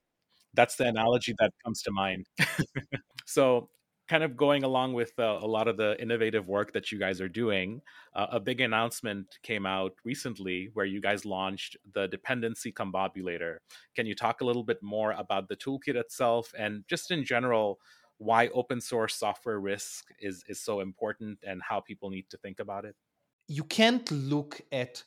that's 0.58 0.76
the 0.76 0.88
analogy 0.88 1.34
that 1.40 1.54
comes 1.64 1.82
to 1.84 1.92
mind. 1.92 2.28
so, 3.26 3.70
kind 4.10 4.24
of 4.24 4.36
going 4.36 4.64
along 4.64 4.94
with 4.94 5.12
uh, 5.20 5.38
a 5.42 5.48
lot 5.48 5.68
of 5.68 5.78
the 5.78 6.02
innovative 6.02 6.48
work 6.48 6.72
that 6.74 6.92
you 6.92 6.98
guys 6.98 7.20
are 7.22 7.30
doing, 7.30 7.82
uh, 8.16 8.28
a 8.32 8.40
big 8.40 8.62
announcement 8.62 9.38
came 9.44 9.66
out 9.66 9.94
recently 10.06 10.70
where 10.74 10.86
you 10.86 11.02
guys 11.02 11.26
launched 11.26 11.78
the 11.94 12.08
dependency 12.08 12.72
combobulator. 12.72 13.58
Can 13.96 14.06
you 14.06 14.16
talk 14.16 14.42
a 14.42 14.46
little 14.46 14.64
bit 14.64 14.82
more 14.82 15.12
about 15.12 15.50
the 15.50 15.58
toolkit 15.58 15.96
itself 15.96 16.54
and 16.58 16.84
just 16.90 17.12
in 17.12 17.24
general? 17.24 17.80
why 18.20 18.48
open 18.48 18.82
source 18.82 19.14
software 19.14 19.60
risk 19.60 20.06
is 20.20 20.44
is 20.48 20.60
so 20.60 20.80
important 20.80 21.38
and 21.44 21.62
how 21.62 21.80
people 21.80 22.10
need 22.10 22.28
to 22.32 22.38
think 22.38 22.60
about 22.60 22.84
it 22.84 22.96
you 23.48 23.64
can't 23.64 24.10
look 24.12 24.60
at 24.72 25.04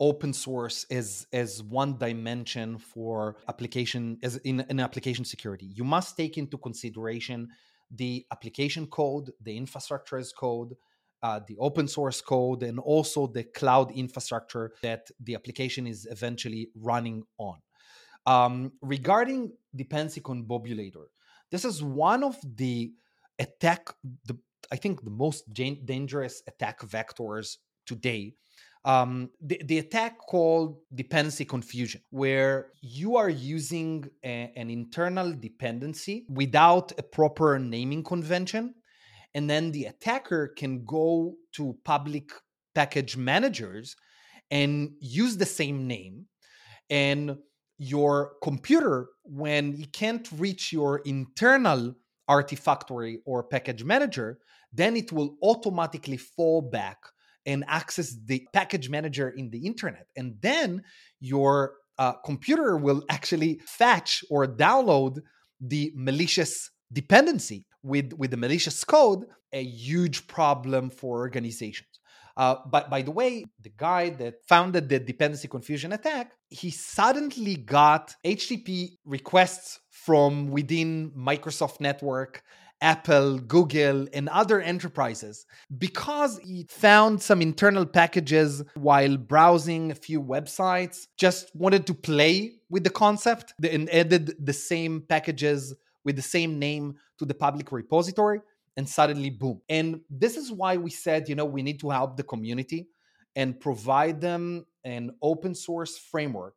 open 0.00 0.32
source 0.32 0.86
as 0.90 1.26
as 1.32 1.62
one 1.62 1.98
dimension 1.98 2.78
for 2.78 3.36
application 3.48 4.18
as 4.22 4.36
in 4.38 4.60
an 4.68 4.80
application 4.80 5.24
security. 5.24 5.66
You 5.66 5.84
must 5.84 6.16
take 6.16 6.38
into 6.38 6.56
consideration 6.58 7.48
the 7.90 8.24
application 8.32 8.86
code 8.86 9.32
the 9.42 9.56
infrastructure 9.56 10.18
as 10.18 10.32
code 10.32 10.76
uh, 11.22 11.40
the 11.48 11.56
open 11.58 11.88
source 11.88 12.20
code 12.20 12.62
and 12.62 12.78
also 12.78 13.26
the 13.26 13.42
cloud 13.42 13.90
infrastructure 13.90 14.72
that 14.82 15.08
the 15.20 15.34
application 15.34 15.84
is 15.86 16.06
eventually 16.08 16.68
running 16.76 17.24
on. 17.38 17.58
Um, 18.24 18.72
regarding 18.82 19.52
dependency 19.74 20.20
combobulator 20.20 21.06
this 21.50 21.64
is 21.64 21.82
one 21.82 22.22
of 22.22 22.36
the 22.56 22.92
attack 23.38 23.90
the 24.26 24.36
i 24.72 24.76
think 24.76 25.02
the 25.02 25.10
most 25.10 25.52
dangerous 25.52 26.42
attack 26.46 26.80
vectors 26.80 27.56
today 27.86 28.34
um, 28.84 29.30
the, 29.40 29.60
the 29.64 29.78
attack 29.78 30.18
called 30.18 30.78
dependency 30.94 31.44
confusion, 31.44 32.00
where 32.10 32.70
you 32.80 33.16
are 33.16 33.28
using 33.28 34.08
a, 34.24 34.52
an 34.56 34.70
internal 34.70 35.32
dependency 35.32 36.26
without 36.30 36.92
a 36.98 37.02
proper 37.02 37.58
naming 37.58 38.02
convention. 38.02 38.74
And 39.34 39.48
then 39.48 39.72
the 39.72 39.84
attacker 39.84 40.48
can 40.48 40.84
go 40.84 41.34
to 41.52 41.76
public 41.84 42.30
package 42.74 43.16
managers 43.16 43.96
and 44.50 44.92
use 45.00 45.36
the 45.36 45.46
same 45.46 45.86
name. 45.86 46.26
And 46.88 47.36
your 47.76 48.32
computer, 48.42 49.08
when 49.22 49.74
it 49.80 49.92
can't 49.92 50.26
reach 50.36 50.72
your 50.72 50.98
internal 51.04 51.94
artifactory 52.28 53.18
or 53.24 53.42
package 53.42 53.84
manager, 53.84 54.38
then 54.72 54.96
it 54.96 55.12
will 55.12 55.36
automatically 55.42 56.16
fall 56.16 56.62
back 56.62 56.98
and 57.46 57.64
access 57.66 58.16
the 58.26 58.46
package 58.52 58.88
manager 58.90 59.30
in 59.30 59.50
the 59.50 59.66
internet. 59.66 60.06
And 60.16 60.36
then 60.40 60.82
your 61.20 61.74
uh, 61.98 62.12
computer 62.24 62.76
will 62.76 63.02
actually 63.08 63.60
fetch 63.66 64.24
or 64.30 64.46
download 64.46 65.18
the 65.60 65.92
malicious 65.94 66.70
dependency 66.92 67.66
with, 67.82 68.12
with 68.14 68.30
the 68.30 68.36
malicious 68.36 68.84
code, 68.84 69.24
a 69.52 69.62
huge 69.62 70.26
problem 70.26 70.90
for 70.90 71.18
organizations. 71.18 71.88
Uh, 72.36 72.54
but 72.70 72.88
by 72.88 73.02
the 73.02 73.10
way, 73.10 73.44
the 73.60 73.72
guy 73.76 74.10
that 74.10 74.34
founded 74.48 74.88
the 74.88 75.00
dependency 75.00 75.48
confusion 75.48 75.92
attack, 75.92 76.32
he 76.48 76.70
suddenly 76.70 77.56
got 77.56 78.14
HTTP 78.24 78.90
requests 79.04 79.80
from 79.90 80.52
within 80.52 81.10
Microsoft 81.18 81.80
network 81.80 82.42
Apple, 82.80 83.38
Google, 83.38 84.06
and 84.12 84.28
other 84.28 84.60
enterprises 84.60 85.46
because 85.78 86.38
he 86.38 86.66
found 86.68 87.20
some 87.20 87.42
internal 87.42 87.84
packages 87.84 88.62
while 88.74 89.16
browsing 89.16 89.90
a 89.90 89.94
few 89.94 90.22
websites, 90.22 91.06
just 91.16 91.54
wanted 91.54 91.86
to 91.86 91.94
play 91.94 92.52
with 92.70 92.84
the 92.84 92.90
concept 92.90 93.54
and 93.68 93.90
added 93.90 94.34
the 94.38 94.52
same 94.52 95.00
packages 95.00 95.74
with 96.04 96.16
the 96.16 96.22
same 96.22 96.58
name 96.58 96.96
to 97.18 97.24
the 97.24 97.34
public 97.34 97.72
repository, 97.72 98.40
and 98.76 98.88
suddenly, 98.88 99.30
boom. 99.30 99.60
And 99.68 100.00
this 100.08 100.36
is 100.36 100.52
why 100.52 100.76
we 100.76 100.90
said, 100.90 101.28
you 101.28 101.34
know, 101.34 101.44
we 101.44 101.62
need 101.62 101.80
to 101.80 101.90
help 101.90 102.16
the 102.16 102.22
community 102.22 102.88
and 103.34 103.58
provide 103.58 104.20
them 104.20 104.66
an 104.84 105.10
open 105.20 105.54
source 105.54 105.98
framework 105.98 106.54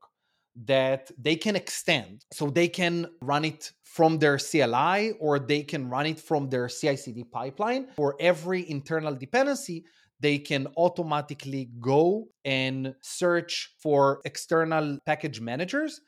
that 0.65 1.11
they 1.17 1.35
can 1.35 1.55
extend. 1.55 2.25
So 2.33 2.49
they 2.49 2.67
can 2.67 3.07
run 3.21 3.45
it 3.45 3.71
from 3.83 4.19
their 4.19 4.37
CLI 4.37 5.13
or 5.19 5.39
they 5.39 5.63
can 5.63 5.89
run 5.89 6.05
it 6.05 6.19
from 6.19 6.49
their 6.49 6.67
CI 6.67 6.95
CD 6.95 7.23
pipeline. 7.23 7.87
For 7.95 8.15
every 8.19 8.69
internal 8.69 9.15
dependency, 9.15 9.85
they 10.19 10.37
can 10.37 10.67
automatically 10.77 11.69
go 11.79 12.27
and 12.45 12.93
search 13.01 13.73
for 13.81 14.21
external 14.23 14.99
package 15.05 15.41
managers 15.41 15.99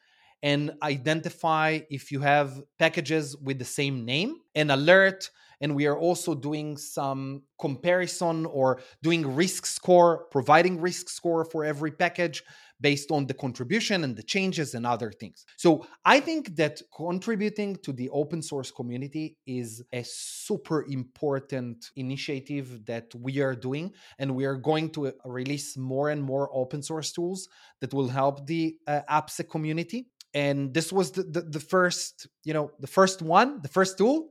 and 0.44 0.72
identify 0.84 1.80
if 1.90 2.12
you 2.12 2.20
have 2.20 2.62
packages 2.78 3.36
with 3.38 3.58
the 3.60 3.66
same 3.66 4.06
name 4.06 4.36
and 4.56 4.72
alert. 4.72 5.32
And 5.62 5.76
we 5.76 5.88
are 5.88 5.98
also 5.98 6.36
doing 6.36 6.76
some 6.78 7.44
comparison 7.60 8.46
or 8.46 8.82
doing 9.02 9.36
risk 9.36 9.66
score 9.66 10.26
providing 10.32 10.82
risk 10.82 11.10
score 11.10 11.46
for 11.46 11.64
every 11.64 11.92
package 11.92 12.44
based 12.84 13.12
on 13.12 13.26
the 13.26 13.34
contribution 13.34 14.04
and 14.04 14.14
the 14.16 14.22
changes 14.36 14.76
and 14.76 14.86
other 14.86 15.10
things. 15.10 15.46
So 15.56 15.88
I 16.04 16.20
think 16.20 16.56
that 16.58 16.82
contributing 16.96 17.78
to 17.86 17.94
the 17.94 18.10
open 18.10 18.42
source 18.42 18.72
community 18.72 19.38
is 19.48 19.82
a 19.94 20.04
super 20.04 20.84
important 20.90 21.78
initiative 21.96 22.86
that 22.86 23.08
we 23.16 23.40
are 23.40 23.56
doing. 23.56 23.94
And 24.20 24.36
we 24.36 24.44
are 24.44 24.58
going 24.58 24.90
to 24.96 25.14
release 25.24 25.78
more 25.78 26.10
and 26.10 26.22
more 26.22 26.50
open 26.54 26.84
source 26.84 27.14
tools 27.14 27.48
that 27.80 27.94
will 27.94 28.10
help 28.10 28.46
the 28.46 28.76
uh, 28.86 29.00
AppSec 29.10 29.50
community. 29.50 30.08
And 30.34 30.74
this 30.74 30.92
was 30.92 31.12
the, 31.12 31.24
the, 31.24 31.42
the 31.42 31.60
first, 31.62 32.28
you 32.44 32.54
know, 32.54 32.72
the 32.80 32.88
first 33.00 33.22
one, 33.22 33.62
the 33.62 33.70
first 33.70 33.98
tool 33.98 34.28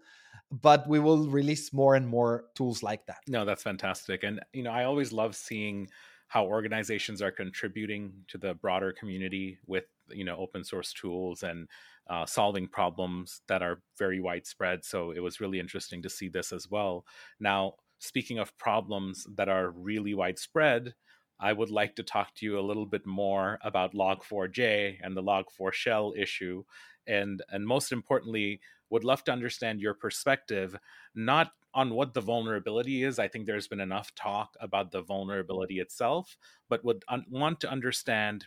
but 0.60 0.86
we 0.86 0.98
will 0.98 1.30
release 1.30 1.72
more 1.72 1.94
and 1.94 2.06
more 2.06 2.44
tools 2.54 2.82
like 2.82 3.06
that. 3.06 3.16
No, 3.26 3.46
that's 3.46 3.62
fantastic. 3.62 4.22
And 4.22 4.38
you 4.52 4.62
know, 4.62 4.70
I 4.70 4.84
always 4.84 5.10
love 5.10 5.34
seeing 5.34 5.88
how 6.32 6.46
organizations 6.46 7.20
are 7.20 7.30
contributing 7.30 8.10
to 8.26 8.38
the 8.38 8.54
broader 8.54 8.90
community 8.90 9.58
with 9.66 9.84
you 10.08 10.24
know 10.24 10.34
open 10.38 10.64
source 10.64 10.90
tools 10.94 11.42
and 11.42 11.68
uh, 12.08 12.24
solving 12.24 12.66
problems 12.66 13.42
that 13.48 13.62
are 13.62 13.82
very 13.98 14.18
widespread. 14.18 14.82
So 14.82 15.10
it 15.10 15.20
was 15.20 15.42
really 15.42 15.60
interesting 15.60 16.00
to 16.02 16.08
see 16.08 16.30
this 16.30 16.50
as 16.50 16.70
well. 16.70 17.04
Now 17.38 17.74
speaking 17.98 18.38
of 18.38 18.56
problems 18.56 19.26
that 19.36 19.50
are 19.50 19.70
really 19.70 20.14
widespread 20.14 20.94
i 21.38 21.52
would 21.52 21.70
like 21.70 21.94
to 21.96 22.02
talk 22.02 22.34
to 22.34 22.46
you 22.46 22.58
a 22.58 22.68
little 22.68 22.86
bit 22.86 23.06
more 23.06 23.58
about 23.62 23.94
log4j 23.94 24.96
and 25.02 25.16
the 25.16 25.22
log4 25.22 25.72
shell 25.72 26.14
issue. 26.16 26.64
And 27.06 27.42
and 27.50 27.66
most 27.66 27.92
importantly 27.92 28.60
would 28.90 29.04
love 29.04 29.22
to 29.24 29.32
understand 29.32 29.80
your 29.80 29.94
perspective 29.94 30.76
not 31.14 31.52
on 31.74 31.94
what 31.94 32.14
the 32.14 32.20
vulnerability 32.20 33.02
is. 33.02 33.18
I 33.18 33.28
think 33.28 33.46
there's 33.46 33.68
been 33.68 33.80
enough 33.80 34.14
talk 34.14 34.54
about 34.60 34.90
the 34.90 34.98
mm-hmm. 34.98 35.06
vulnerability 35.06 35.80
itself, 35.80 36.36
but 36.68 36.84
would 36.84 37.04
un- 37.08 37.26
want 37.30 37.60
to 37.60 37.70
understand 37.70 38.46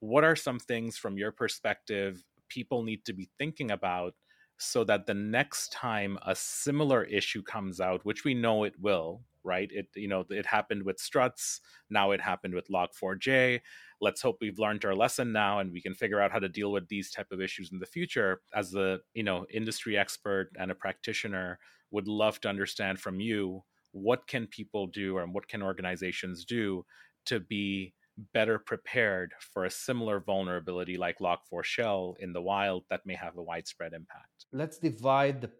what 0.00 0.24
are 0.24 0.36
some 0.36 0.58
things 0.58 0.96
from 0.96 1.16
your 1.16 1.32
perspective 1.32 2.24
people 2.48 2.82
need 2.82 3.04
to 3.06 3.12
be 3.12 3.30
thinking 3.38 3.70
about 3.70 4.14
so 4.58 4.84
that 4.84 5.06
the 5.06 5.14
next 5.14 5.72
time 5.72 6.18
a 6.26 6.34
similar 6.34 7.04
issue 7.04 7.42
comes 7.42 7.80
out, 7.80 8.04
which 8.04 8.24
we 8.24 8.34
know 8.34 8.64
it 8.64 8.74
will, 8.80 9.22
right? 9.42 9.68
It 9.72 9.88
you 9.94 10.08
know 10.08 10.24
it 10.30 10.46
happened 10.46 10.84
with 10.84 10.98
struts, 10.98 11.60
now 11.90 12.12
it 12.12 12.20
happened 12.20 12.54
with 12.54 12.68
log4j. 12.68 13.60
Let's 14.00 14.22
hope 14.22 14.38
we've 14.40 14.58
learned 14.58 14.84
our 14.84 14.94
lesson 14.94 15.32
now 15.32 15.60
and 15.60 15.72
we 15.72 15.80
can 15.80 15.94
figure 15.94 16.20
out 16.20 16.30
how 16.30 16.38
to 16.38 16.48
deal 16.48 16.70
with 16.70 16.88
these 16.88 17.10
type 17.10 17.28
of 17.32 17.40
issues 17.40 17.72
in 17.72 17.78
the 17.78 17.86
future. 17.86 18.40
As 18.54 18.70
the 18.70 19.00
you 19.14 19.22
know 19.24 19.46
industry 19.52 19.96
expert 19.96 20.50
and 20.58 20.70
a 20.70 20.74
practitioner, 20.74 21.58
would 21.94 22.08
love 22.08 22.40
to 22.40 22.48
understand 22.48 22.98
from 22.98 23.20
you 23.20 23.62
what 23.92 24.26
can 24.26 24.46
people 24.48 24.86
do 24.88 25.18
and 25.18 25.32
what 25.32 25.46
can 25.48 25.62
organizations 25.62 26.44
do 26.44 26.84
to 27.24 27.38
be 27.38 27.94
better 28.32 28.58
prepared 28.58 29.32
for 29.52 29.64
a 29.64 29.70
similar 29.70 30.20
vulnerability 30.20 30.96
like 30.96 31.18
log4 31.18 31.64
shell 31.64 32.16
in 32.20 32.32
the 32.32 32.42
wild 32.42 32.84
that 32.90 33.06
may 33.06 33.14
have 33.14 33.36
a 33.36 33.42
widespread 33.42 33.92
impact? 33.92 34.46
Let's 34.52 34.78
divide 34.78 35.40
the 35.40 35.50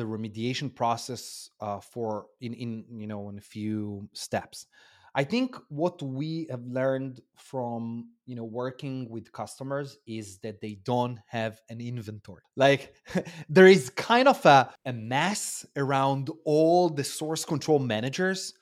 the 0.00 0.04
remediation 0.04 0.74
process 0.74 1.50
uh, 1.60 1.80
for 1.80 2.26
in 2.40 2.52
in 2.54 2.84
you 3.02 3.06
know 3.06 3.28
in 3.30 3.38
a 3.38 3.46
few 3.56 4.08
steps 4.12 4.66
I 5.16 5.24
think 5.24 5.56
what 5.70 6.02
we 6.02 6.46
have 6.50 6.62
learned 6.66 7.22
from 7.36 8.10
you 8.26 8.36
know 8.36 8.44
working 8.44 9.08
with 9.08 9.32
customers 9.32 9.96
is 10.06 10.38
that 10.40 10.60
they 10.60 10.74
don't 10.84 11.18
have 11.26 11.58
an 11.70 11.80
inventory. 11.80 12.42
Like 12.54 12.94
there 13.48 13.66
is 13.66 13.88
kind 13.88 14.28
of 14.28 14.44
a, 14.44 14.70
a 14.84 14.92
mess 14.92 15.64
around 15.74 16.30
all 16.44 16.90
the 16.90 17.02
source 17.02 17.46
control 17.46 17.78
managers. 17.78 18.52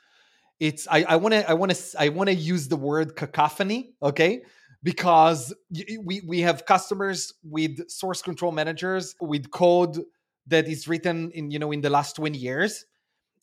It's 0.60 0.86
I 0.88 1.16
want 1.16 1.34
to 1.34 1.50
I 1.50 1.54
want 1.54 1.74
to 1.74 2.00
I 2.00 2.08
want 2.10 2.28
to 2.28 2.34
use 2.34 2.68
the 2.68 2.76
word 2.76 3.16
cacophony, 3.16 3.94
okay? 4.00 4.42
Because 4.84 5.52
we 6.04 6.22
we 6.24 6.40
have 6.42 6.66
customers 6.66 7.34
with 7.42 7.90
source 7.90 8.22
control 8.22 8.52
managers 8.52 9.16
with 9.20 9.50
code 9.50 9.98
that 10.46 10.68
is 10.68 10.86
written 10.86 11.32
in 11.32 11.50
you 11.50 11.58
know 11.58 11.72
in 11.72 11.80
the 11.80 11.90
last 11.90 12.14
20 12.14 12.38
years 12.38 12.84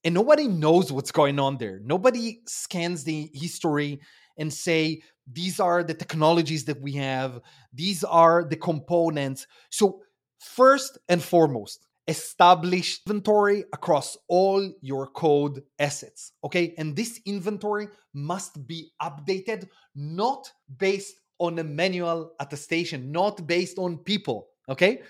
and 0.04 0.14
nobody 0.14 0.48
knows 0.48 0.92
what's 0.92 1.12
going 1.12 1.40
on 1.40 1.58
there. 1.58 1.80
Nobody 1.84 2.42
scans 2.48 3.04
the 3.04 3.30
history 3.34 4.00
and 4.38 4.52
say 4.52 5.02
these 5.32 5.60
are 5.60 5.84
the 5.84 5.94
technologies 5.94 6.66
that 6.66 6.82
we 6.82 6.94
have, 6.94 7.40
these 7.74 8.04
are 8.04 8.44
the 8.44 8.56
components. 8.56 9.48
So 9.70 10.02
first 10.40 10.98
and 11.10 11.22
foremost, 11.22 11.86
establish 12.08 13.00
inventory 13.06 13.64
across 13.74 14.18
all 14.28 14.72
your 14.82 15.08
code 15.08 15.62
assets. 15.80 16.34
Okay? 16.44 16.74
And 16.78 16.96
this 16.96 17.22
inventory 17.26 17.88
must 18.14 18.66
be 18.68 18.92
updated 19.02 19.68
not 19.96 20.52
based 20.78 21.16
on 21.40 21.60
a 21.60 21.64
manual 21.64 22.34
attestation, 22.40 23.12
not 23.12 23.46
based 23.48 23.78
on 23.78 23.98
people. 23.98 24.48
Okay? 24.68 25.02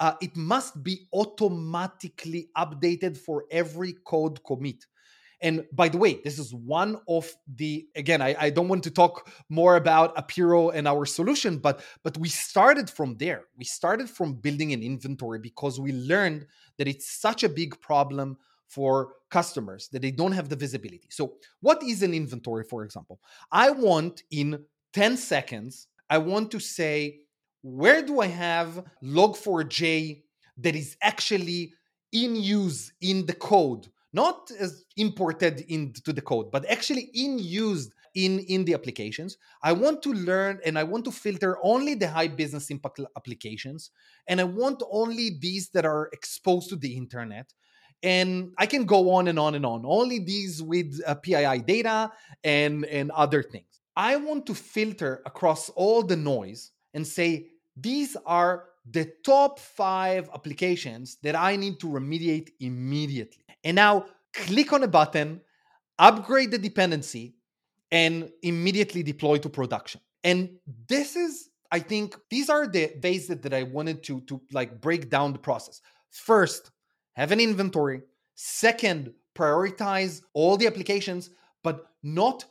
Uh, 0.00 0.14
it 0.20 0.34
must 0.34 0.82
be 0.82 1.06
automatically 1.12 2.48
updated 2.56 3.16
for 3.16 3.44
every 3.50 3.92
code 4.04 4.42
commit. 4.44 4.86
And 5.42 5.64
by 5.72 5.88
the 5.88 5.98
way, 5.98 6.20
this 6.22 6.38
is 6.38 6.52
one 6.52 6.98
of 7.08 7.30
the 7.56 7.86
again, 7.96 8.20
I, 8.20 8.36
I, 8.38 8.50
don't 8.50 8.68
want 8.68 8.84
to 8.84 8.90
talk 8.90 9.30
more 9.48 9.76
about 9.76 10.14
Apiiro 10.16 10.74
and 10.74 10.86
our 10.86 11.06
solution, 11.06 11.58
but 11.58 11.82
but 12.02 12.18
we 12.18 12.28
started 12.28 12.90
from 12.90 13.16
there. 13.16 13.44
We 13.56 13.64
started 13.64 14.10
from 14.10 14.34
building 14.34 14.72
an 14.72 14.82
inventory 14.82 15.38
because 15.38 15.80
we 15.80 15.92
learned 15.92 16.46
that 16.76 16.88
it's 16.88 17.10
such 17.10 17.42
a 17.42 17.48
big 17.48 17.80
problem 17.80 18.36
for 18.68 19.14
customers 19.30 19.88
that 19.92 20.02
they 20.02 20.10
don't 20.10 20.32
have 20.32 20.48
the 20.48 20.56
visibility. 20.56 21.08
So, 21.10 21.34
what 21.60 21.82
is 21.82 22.02
an 22.02 22.12
inventory, 22.12 22.64
for 22.64 22.84
example? 22.84 23.18
I 23.50 23.70
want 23.70 24.22
in 24.30 24.64
10 24.92 25.16
seconds, 25.16 25.88
I 26.08 26.18
want 26.18 26.50
to 26.50 26.60
say 26.60 27.20
where 27.62 28.02
do 28.02 28.20
I 28.20 28.26
have 28.26 28.84
log4j 29.02 30.22
that 30.58 30.74
is 30.74 30.96
actually 31.02 31.72
in 32.12 32.36
use 32.36 32.92
in 33.00 33.26
the 33.26 33.34
code, 33.34 33.88
not 34.12 34.50
as 34.58 34.84
imported 34.96 35.60
into 35.68 36.12
the 36.12 36.20
code, 36.20 36.50
but 36.50 36.64
actually 36.66 37.10
in 37.14 37.38
use 37.38 37.90
in, 38.14 38.40
in 38.40 38.64
the 38.64 38.74
applications. 38.74 39.36
I 39.62 39.72
want 39.72 40.02
to 40.02 40.12
learn 40.12 40.60
and 40.64 40.78
I 40.78 40.84
want 40.84 41.04
to 41.04 41.12
filter 41.12 41.58
only 41.62 41.94
the 41.94 42.08
high 42.08 42.28
business 42.28 42.70
impact 42.70 43.00
applications. 43.16 43.90
And 44.26 44.40
I 44.40 44.44
want 44.44 44.82
only 44.90 45.38
these 45.40 45.70
that 45.70 45.84
are 45.84 46.08
exposed 46.12 46.70
to 46.70 46.76
the 46.76 46.96
internet. 46.96 47.52
And 48.02 48.52
I 48.58 48.66
can 48.66 48.84
go 48.84 49.12
on 49.12 49.28
and 49.28 49.38
on 49.38 49.54
and 49.54 49.66
on. 49.66 49.82
Only 49.84 50.18
these 50.18 50.62
with 50.62 51.00
uh, 51.06 51.14
PII 51.16 51.58
data 51.58 52.10
and, 52.42 52.84
and 52.86 53.10
other 53.10 53.42
things. 53.42 53.66
I 53.94 54.16
want 54.16 54.46
to 54.46 54.54
filter 54.54 55.22
across 55.26 55.68
all 55.70 56.02
the 56.02 56.16
noise 56.16 56.72
and 56.94 57.06
say, 57.06 57.48
these 57.76 58.16
are 58.26 58.64
the 58.90 59.12
top 59.24 59.58
five 59.58 60.28
applications 60.34 61.16
that 61.22 61.36
I 61.36 61.56
need 61.56 61.80
to 61.80 61.86
remediate 61.86 62.50
immediately. 62.60 63.44
And 63.64 63.76
now 63.76 64.06
click 64.32 64.72
on 64.72 64.82
a 64.82 64.88
button, 64.88 65.40
upgrade 65.98 66.50
the 66.50 66.58
dependency, 66.58 67.34
and 67.92 68.30
immediately 68.42 69.02
deploy 69.02 69.38
to 69.38 69.48
production. 69.48 70.00
And 70.24 70.50
this 70.88 71.16
is, 71.16 71.50
I 71.70 71.80
think, 71.80 72.16
these 72.30 72.48
are 72.48 72.66
the 72.66 72.92
ways 73.02 73.26
that, 73.28 73.42
that 73.42 73.54
I 73.54 73.64
wanted 73.64 74.02
to, 74.04 74.20
to 74.22 74.40
like 74.52 74.80
break 74.80 75.10
down 75.10 75.32
the 75.32 75.38
process. 75.38 75.80
First, 76.10 76.70
have 77.14 77.32
an 77.32 77.40
inventory. 77.40 78.02
Second, 78.34 79.12
prioritize 79.34 80.22
all 80.32 80.56
the 80.56 80.66
applications, 80.66 81.30
but 81.62 81.86
not 82.02 82.44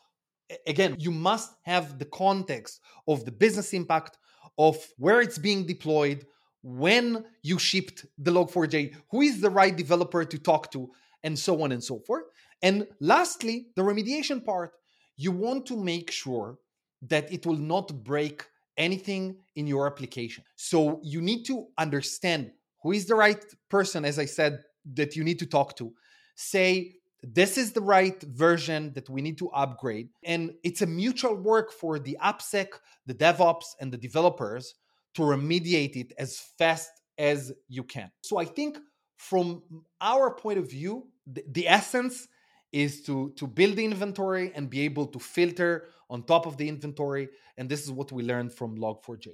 again, 0.68 0.96
you 1.00 1.12
must 1.12 1.54
have 1.64 2.00
the 2.00 2.06
context 2.06 2.82
of 3.08 3.26
the 3.26 3.32
business 3.32 3.74
impact 3.74 4.18
of 4.60 4.78
where 4.98 5.22
it's 5.22 5.40
being 5.40 5.66
deployed, 5.66 6.28
when 6.62 7.24
you 7.42 7.58
shipped 7.58 8.06
the 8.18 8.30
log4j, 8.30 8.94
who 9.10 9.22
is 9.22 9.40
the 9.40 9.50
right 9.50 9.76
developer 9.76 10.26
to 10.26 10.38
talk 10.38 10.70
to, 10.72 10.92
and 11.24 11.40
so 11.40 11.64
on 11.64 11.72
and 11.72 11.84
so 11.84 12.00
forth. 12.00 12.26
And 12.62 12.86
lastly, 13.00 13.68
the 13.76 13.82
remediation 13.82 14.44
part, 14.44 14.72
you 15.16 15.32
want 15.32 15.66
to 15.68 15.78
make 15.78 16.12
sure 16.12 16.58
that 17.04 17.32
it 17.32 17.46
will 17.46 17.58
not 17.58 18.04
break 18.04 18.46
anything 18.78 19.38
in 19.56 19.66
your 19.66 19.88
application. 19.88 20.44
So 20.58 21.00
you 21.04 21.22
need 21.22 21.46
to 21.46 21.68
understand 21.78 22.52
who 22.84 22.92
is 22.92 23.06
the 23.06 23.16
right 23.16 23.44
person, 23.70 24.04
as 24.04 24.20
I 24.20 24.26
said, 24.26 24.64
that 24.94 25.16
you 25.16 25.24
need 25.24 25.40
to 25.40 25.46
talk 25.46 25.76
to. 25.78 25.94
Say, 26.36 26.96
this 27.22 27.58
is 27.58 27.72
the 27.72 27.82
right 27.82 28.22
version 28.22 28.94
that 28.94 29.10
we 29.10 29.22
need 29.22 29.38
to 29.40 29.50
upgrade. 29.50 30.10
And 30.24 30.54
it's 30.64 30.82
a 30.82 30.88
mutual 30.88 31.36
work 31.36 31.72
for 31.72 32.00
the 32.00 32.18
AppSec, 32.24 32.68
the 33.06 33.14
DevOps, 33.14 33.76
and 33.80 33.92
the 33.92 33.98
developers 33.98 34.76
to 35.16 35.24
remediate 35.24 35.96
it 35.96 36.14
as 36.18 36.40
fast 36.58 36.90
as 37.18 37.52
you 37.68 37.84
can. 37.84 38.10
So 38.22 38.38
I 38.38 38.46
think 38.46 38.78
from 39.18 39.64
our 40.00 40.34
point 40.34 40.60
of 40.60 40.70
view, 40.70 41.08
the, 41.28 41.44
the 41.52 41.68
essence 41.68 42.28
is 42.72 43.02
to 43.02 43.32
to 43.36 43.48
build 43.48 43.76
the 43.76 43.86
inventory 43.86 44.52
and 44.56 44.70
be 44.70 44.82
able 44.82 45.08
to 45.08 45.20
filter 45.20 45.88
on 46.10 46.24
top 46.24 46.46
of 46.46 46.58
the 46.58 46.68
inventory 46.70 47.30
and 47.58 47.68
this 47.68 47.84
is 47.84 47.92
what 47.92 48.12
we 48.12 48.22
learned 48.24 48.54
from 48.54 48.78
log4j 48.78 49.30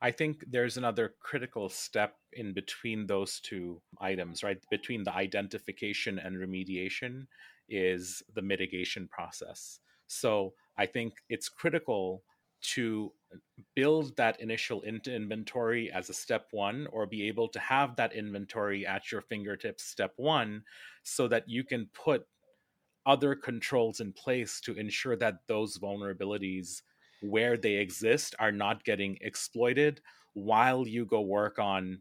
I 0.00 0.10
think 0.12 0.44
there's 0.48 0.76
another 0.76 1.14
critical 1.20 1.68
step 1.68 2.14
in 2.32 2.54
between 2.54 3.06
those 3.06 3.40
two 3.40 3.82
items, 4.00 4.44
right? 4.44 4.58
Between 4.70 5.02
the 5.02 5.12
identification 5.12 6.18
and 6.18 6.36
remediation 6.36 7.26
is 7.68 8.22
the 8.34 8.42
mitigation 8.42 9.08
process. 9.08 9.80
So 10.06 10.54
I 10.76 10.86
think 10.86 11.14
it's 11.28 11.48
critical 11.48 12.22
to 12.60 13.12
build 13.74 14.16
that 14.16 14.40
initial 14.40 14.82
inventory 14.82 15.90
as 15.92 16.08
a 16.10 16.14
step 16.14 16.46
one 16.50 16.86
or 16.92 17.06
be 17.06 17.26
able 17.28 17.48
to 17.48 17.58
have 17.60 17.96
that 17.96 18.14
inventory 18.14 18.86
at 18.86 19.12
your 19.12 19.20
fingertips 19.20 19.84
step 19.84 20.12
one 20.16 20.62
so 21.02 21.28
that 21.28 21.48
you 21.48 21.62
can 21.64 21.88
put 21.92 22.26
other 23.06 23.34
controls 23.34 24.00
in 24.00 24.12
place 24.12 24.60
to 24.60 24.74
ensure 24.74 25.16
that 25.16 25.46
those 25.46 25.78
vulnerabilities 25.78 26.82
where 27.22 27.56
they 27.56 27.74
exist 27.74 28.34
are 28.38 28.52
not 28.52 28.84
getting 28.84 29.18
exploited 29.20 30.00
while 30.34 30.86
you 30.86 31.04
go 31.04 31.20
work 31.20 31.58
on 31.58 32.00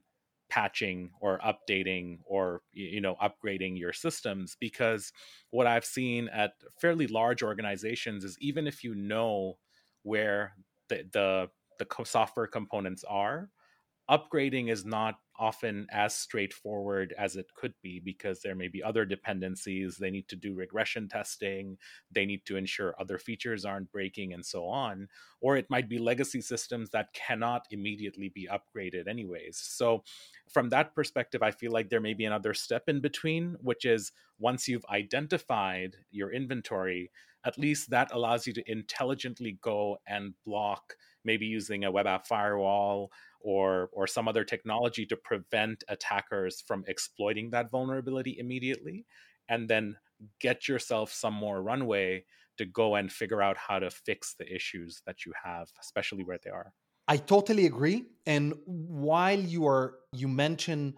patching 0.49 1.09
or 1.19 1.39
updating 1.39 2.19
or 2.25 2.61
you 2.71 3.01
know 3.01 3.15
upgrading 3.21 3.77
your 3.77 3.91
systems 3.91 4.55
because 4.61 5.11
what 5.51 5.67
i've 5.67 5.83
seen 5.83 6.29
at 6.29 6.53
fairly 6.79 7.05
large 7.07 7.43
organizations 7.43 8.23
is 8.23 8.37
even 8.39 8.65
if 8.65 8.81
you 8.83 8.95
know 8.95 9.57
where 10.03 10.53
the 10.87 11.03
the, 11.11 11.49
the 11.79 12.05
software 12.05 12.47
components 12.47 13.03
are 13.09 13.49
upgrading 14.09 14.71
is 14.71 14.85
not 14.85 15.15
often 15.39 15.87
as 15.91 16.15
straightforward 16.15 17.13
as 17.17 17.35
it 17.35 17.53
could 17.55 17.73
be 17.81 17.99
because 17.99 18.41
there 18.41 18.55
may 18.55 18.67
be 18.67 18.83
other 18.83 19.05
dependencies. 19.05 19.97
They 19.97 20.11
need 20.11 20.27
to 20.29 20.35
do 20.35 20.53
regression 20.53 21.07
testing, 21.07 21.77
they 22.11 22.25
need 22.25 22.45
to 22.45 22.57
ensure 22.57 22.95
other 22.99 23.17
features 23.17 23.65
aren't 23.65 23.91
breaking, 23.91 24.33
and 24.33 24.45
so 24.45 24.65
on. 24.65 25.07
Or 25.41 25.57
it 25.57 25.69
might 25.69 25.89
be 25.89 25.99
legacy 25.99 26.41
systems 26.41 26.89
that 26.91 27.13
cannot 27.13 27.65
immediately 27.71 28.29
be 28.29 28.47
upgraded, 28.51 29.07
anyways. 29.07 29.57
So, 29.57 30.03
from 30.49 30.69
that 30.69 30.95
perspective, 30.95 31.43
I 31.43 31.51
feel 31.51 31.71
like 31.71 31.89
there 31.89 32.01
may 32.01 32.13
be 32.13 32.25
another 32.25 32.53
step 32.53 32.83
in 32.87 33.01
between, 33.01 33.55
which 33.61 33.85
is 33.85 34.11
once 34.39 34.67
you've 34.67 34.85
identified 34.89 35.95
your 36.11 36.31
inventory, 36.31 37.11
at 37.47 37.57
least 37.57 37.89
that 37.89 38.09
allows 38.13 38.45
you 38.45 38.53
to 38.53 38.71
intelligently 38.71 39.57
go 39.61 39.97
and 40.05 40.33
block 40.45 40.95
maybe 41.23 41.45
using 41.45 41.85
a 41.85 41.91
web 41.91 42.05
app 42.05 42.27
firewall 42.27 43.09
or 43.39 43.89
or 43.93 44.05
some 44.05 44.27
other 44.27 44.43
technology 44.43 45.05
to 45.05 45.15
prevent 45.15 45.83
attackers 45.87 46.61
from 46.67 46.83
exploiting 46.87 47.49
that 47.51 47.71
vulnerability 47.71 48.37
immediately 48.37 49.05
and 49.47 49.69
then 49.69 49.95
get 50.41 50.67
yourself 50.67 51.13
some 51.13 51.33
more 51.33 51.61
runway 51.61 52.23
to 52.57 52.65
go 52.65 52.95
and 52.95 53.11
figure 53.11 53.41
out 53.41 53.55
how 53.55 53.79
to 53.79 53.89
fix 53.89 54.35
the 54.37 54.47
issues 54.53 55.01
that 55.05 55.25
you 55.25 55.31
have 55.43 55.67
especially 55.81 56.23
where 56.23 56.39
they 56.43 56.49
are. 56.49 56.73
I 57.07 57.17
totally 57.17 57.65
agree 57.65 58.05
and 58.25 58.53
while 58.65 59.39
you 59.39 59.65
are 59.67 59.95
you 60.11 60.27
mention 60.27 60.95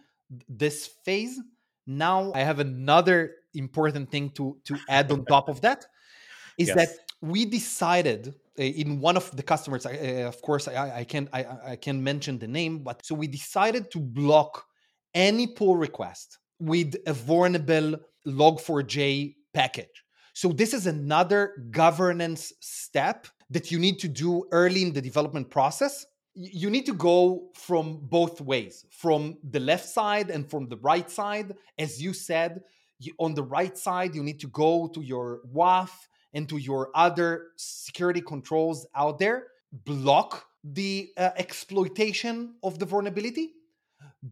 this 0.48 0.90
phase 1.06 1.40
now 1.86 2.32
i 2.36 2.42
have 2.42 2.60
another 2.60 3.18
important 3.54 4.12
thing 4.12 4.30
to 4.30 4.58
to 4.64 4.78
add 4.88 5.12
on 5.12 5.26
top 5.26 5.50
of 5.50 5.62
that 5.62 5.86
is 6.60 6.68
yes. 6.68 6.76
that 6.78 6.90
we 7.22 7.46
decided 7.46 8.36
uh, 8.60 8.62
in 8.62 9.00
one 9.00 9.18
of 9.18 9.36
the 9.36 9.44
customers 9.44 9.86
uh, 9.86 9.90
of 10.28 10.42
course 10.42 10.68
I, 10.68 11.00
I 11.00 11.04
can 11.04 11.28
I, 11.34 11.46
I 11.74 11.76
can 11.76 12.04
mention 12.04 12.38
the 12.38 12.48
name 12.48 12.80
but 12.80 13.06
so 13.06 13.16
we 13.16 13.28
decided 13.28 13.90
to 13.92 14.00
block 14.00 14.66
any 15.14 15.48
pull 15.48 15.76
request 15.76 16.38
with 16.60 16.96
a 17.08 17.14
vulnerable 17.14 17.98
log4j 18.28 19.36
package. 19.54 20.04
So 20.34 20.50
this 20.50 20.74
is 20.74 20.88
another 20.88 21.54
governance 21.72 22.54
step 22.60 23.28
that 23.50 23.72
you 23.72 23.80
need 23.80 24.00
to 24.00 24.08
do 24.08 24.46
early 24.52 24.84
in 24.84 24.94
the 24.94 25.02
development 25.02 25.50
process. 25.50 26.06
You 26.36 26.70
need 26.70 26.86
to 26.86 26.94
go 26.94 27.50
from 27.56 28.00
both 28.04 28.40
ways 28.40 28.86
from 28.92 29.38
the 29.50 29.60
left 29.60 29.88
side 29.88 30.30
and 30.30 30.50
from 30.50 30.68
the 30.68 30.78
right 30.78 31.10
side. 31.10 31.56
As 31.78 32.02
you 32.02 32.14
said 32.14 32.62
on 33.18 33.34
the 33.34 33.44
right 33.44 33.78
side 33.78 34.14
you 34.14 34.24
need 34.24 34.40
to 34.42 34.48
go 34.48 34.88
to 34.88 35.02
your 35.02 35.42
WAF 35.54 35.90
and 36.34 36.48
to 36.50 36.58
your 36.58 36.90
other 36.96 37.48
security 37.58 38.22
controls 38.22 38.86
out 38.96 39.20
there 39.20 39.48
block 39.72 40.46
the 40.64 41.10
uh, 41.18 41.30
exploitation 41.38 42.56
of 42.64 42.80
the 42.80 42.86
vulnerability. 42.86 43.54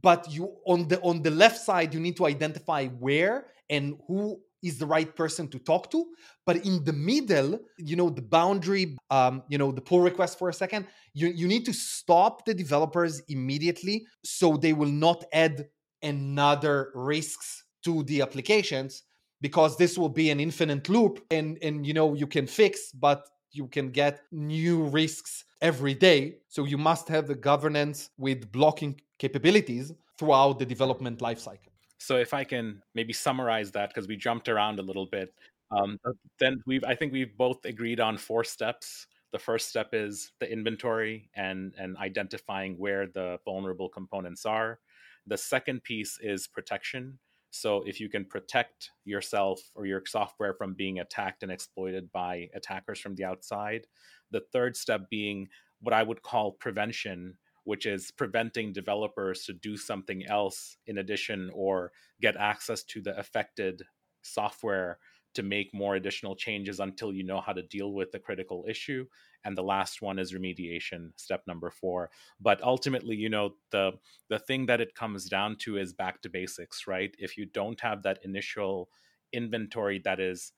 But 0.01 0.31
you 0.31 0.55
on 0.65 0.87
the 0.87 0.99
on 1.01 1.21
the 1.21 1.31
left 1.31 1.57
side 1.57 1.93
you 1.93 1.99
need 1.99 2.17
to 2.17 2.25
identify 2.25 2.87
where 2.87 3.47
and 3.69 3.97
who 4.07 4.39
is 4.63 4.79
the 4.79 4.85
right 4.85 5.15
person 5.15 5.47
to 5.49 5.59
talk 5.59 5.91
to. 5.91 6.05
But 6.45 6.65
in 6.65 6.83
the 6.83 6.93
middle 6.93 7.59
you 7.77 7.95
know 7.95 8.09
the 8.09 8.21
boundary 8.21 8.97
um, 9.09 9.43
you 9.49 9.57
know 9.57 9.71
the 9.71 9.81
pull 9.81 10.01
request 10.01 10.39
for 10.39 10.49
a 10.49 10.53
second 10.53 10.87
you, 11.13 11.27
you 11.27 11.47
need 11.47 11.65
to 11.65 11.73
stop 11.73 12.45
the 12.45 12.53
developers 12.53 13.21
immediately 13.27 14.05
so 14.23 14.57
they 14.57 14.73
will 14.73 14.91
not 14.91 15.23
add 15.33 15.67
another 16.03 16.91
risks 16.93 17.63
to 17.83 18.03
the 18.03 18.21
applications 18.21 19.03
because 19.41 19.77
this 19.77 19.97
will 19.97 20.09
be 20.09 20.29
an 20.29 20.39
infinite 20.39 20.89
loop 20.89 21.23
and 21.31 21.57
and 21.61 21.85
you 21.85 21.93
know 21.93 22.13
you 22.13 22.27
can 22.27 22.47
fix 22.47 22.91
but 22.91 23.27
you 23.51 23.67
can 23.67 23.89
get 23.89 24.21
new 24.31 24.83
risks 24.83 25.45
every 25.61 25.93
day. 25.93 26.37
So 26.49 26.65
you 26.65 26.77
must 26.77 27.07
have 27.07 27.27
the 27.27 27.35
governance 27.35 28.09
with 28.17 28.51
blocking 28.51 28.99
capabilities 29.17 29.93
throughout 30.19 30.59
the 30.59 30.65
development 30.65 31.19
lifecycle 31.19 31.71
so 31.99 32.17
if 32.17 32.33
i 32.33 32.43
can 32.43 32.81
maybe 32.93 33.13
summarize 33.13 33.71
that 33.71 33.89
because 33.89 34.07
we 34.07 34.15
jumped 34.15 34.49
around 34.49 34.79
a 34.79 34.81
little 34.81 35.05
bit 35.05 35.33
um, 35.71 35.99
then 36.39 36.61
we've 36.65 36.83
i 36.83 36.95
think 36.95 37.11
we've 37.11 37.35
both 37.37 37.65
agreed 37.65 37.99
on 37.99 38.17
four 38.17 38.43
steps. 38.43 39.07
The 39.33 39.39
first 39.39 39.67
step 39.67 39.89
is 39.91 40.31
the 40.39 40.51
inventory 40.51 41.29
and 41.35 41.73
and 41.77 41.97
identifying 41.97 42.77
where 42.77 43.07
the 43.07 43.39
vulnerable 43.43 43.89
components 43.89 44.45
are. 44.45 44.79
The 45.25 45.37
second 45.37 45.83
piece 45.83 46.17
is 46.21 46.47
protection 46.47 47.19
so 47.51 47.83
if 47.85 47.99
you 47.99 48.09
can 48.09 48.25
protect 48.25 48.91
yourself 49.05 49.61
or 49.75 49.85
your 49.85 50.03
software 50.05 50.53
from 50.53 50.73
being 50.73 50.99
attacked 50.99 51.43
and 51.43 51.51
exploited 51.51 52.11
by 52.11 52.49
attackers 52.53 52.99
from 52.99 53.15
the 53.15 53.23
outside, 53.23 53.87
the 54.31 54.43
third 54.51 54.75
step 54.75 55.09
being 55.09 55.47
what 55.81 55.93
I 55.93 56.03
would 56.03 56.21
call 56.21 56.51
prevention, 56.53 57.35
which 57.63 57.85
is 57.85 58.11
preventing 58.11 58.73
developers 58.73 59.43
to 59.45 59.53
do 59.53 59.77
something 59.77 60.25
else 60.25 60.77
in 60.87 60.97
addition 60.97 61.49
or 61.53 61.91
get 62.21 62.35
access 62.35 62.83
to 62.83 63.01
the 63.01 63.17
affected 63.17 63.83
software 64.21 64.99
to 65.37 65.43
make 65.43 65.71
more 65.73 65.95
additional 65.95 66.35
changes 66.35 66.79
until 66.79 67.13
you 67.13 67.23
know 67.23 67.39
how 67.39 67.53
to 67.53 67.61
deal 67.61 67.93
with 67.93 68.11
the 68.11 68.19
critical 68.19 68.65
issue. 68.67 69.05
And 69.45 69.55
the 69.55 69.63
last 69.63 70.01
one 70.01 70.17
is 70.19 70.33
remediation 70.33 71.11
step 71.15 71.43
number 71.47 71.69
4 71.69 72.09
but 72.41 72.61
ultimately 72.63 73.15
you 73.15 73.29
know 73.29 73.51
the 73.71 73.93
the 74.29 74.39
thing 74.39 74.65
that 74.65 74.81
it 74.81 74.95
comes 74.95 75.29
down 75.29 75.55
to 75.59 75.77
is 75.77 75.93
back 75.93 76.21
to 76.23 76.29
basics 76.29 76.87
right? 76.87 77.15
If 77.19 77.37
you 77.37 77.45
don't 77.45 77.79
have 77.81 78.01
that 78.03 78.19
initial 78.23 78.89
inventory 79.31 79.99
that 80.05 80.19
is 80.19 80.53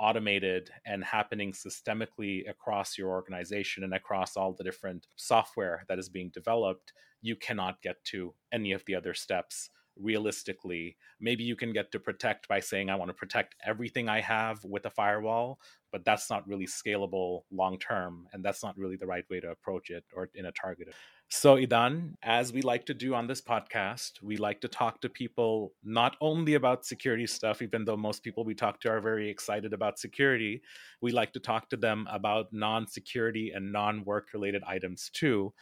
automated 0.00 0.70
and 0.84 1.04
happening 1.04 1.52
systemically 1.52 2.48
across 2.50 2.98
your 2.98 3.10
organization 3.10 3.84
and 3.84 3.94
across 3.94 4.36
all 4.36 4.52
the 4.52 4.64
different 4.64 5.06
software 5.14 5.84
that 5.88 6.00
is 6.00 6.08
being 6.08 6.30
developed 6.34 6.92
you 7.22 7.36
cannot 7.36 7.80
get 7.80 8.02
to 8.04 8.34
any 8.52 8.72
of 8.72 8.84
the 8.86 8.96
other 8.96 9.14
steps 9.14 9.70
realistically 10.00 10.96
maybe 11.20 11.44
you 11.44 11.56
can 11.56 11.72
get 11.72 11.90
to 11.92 11.98
protect 11.98 12.48
by 12.48 12.60
saying 12.60 12.90
i 12.90 12.94
want 12.94 13.08
to 13.08 13.14
protect 13.14 13.54
everything 13.64 14.08
i 14.08 14.20
have 14.20 14.62
with 14.64 14.84
a 14.86 14.90
firewall 14.90 15.58
but 15.92 16.04
that's 16.04 16.30
not 16.30 16.46
really 16.48 16.66
scalable 16.66 17.42
long 17.50 17.78
term 17.78 18.26
and 18.32 18.44
that's 18.44 18.62
not 18.62 18.76
really 18.76 18.96
the 18.96 19.06
right 19.06 19.24
way 19.30 19.40
to 19.40 19.50
approach 19.50 19.90
it 19.90 20.04
or 20.14 20.28
in 20.34 20.46
a 20.46 20.52
targeted 20.52 20.94
so, 21.30 21.56
Idan, 21.56 22.14
as 22.22 22.52
we 22.52 22.62
like 22.62 22.86
to 22.86 22.94
do 22.94 23.14
on 23.14 23.26
this 23.26 23.40
podcast, 23.40 24.22
we 24.22 24.36
like 24.36 24.60
to 24.60 24.68
talk 24.68 25.00
to 25.00 25.08
people 25.08 25.72
not 25.82 26.16
only 26.20 26.54
about 26.54 26.84
security 26.84 27.26
stuff, 27.26 27.60
even 27.60 27.84
though 27.84 27.96
most 27.96 28.22
people 28.22 28.44
we 28.44 28.54
talk 28.54 28.78
to 28.80 28.90
are 28.90 29.00
very 29.00 29.28
excited 29.28 29.72
about 29.72 29.98
security. 29.98 30.62
We 31.00 31.12
like 31.12 31.32
to 31.32 31.40
talk 31.40 31.70
to 31.70 31.76
them 31.76 32.06
about 32.10 32.52
non 32.52 32.86
security 32.86 33.50
and 33.52 33.72
non 33.72 34.04
work 34.04 34.28
related 34.32 34.62
items 34.64 35.10
too. 35.12 35.52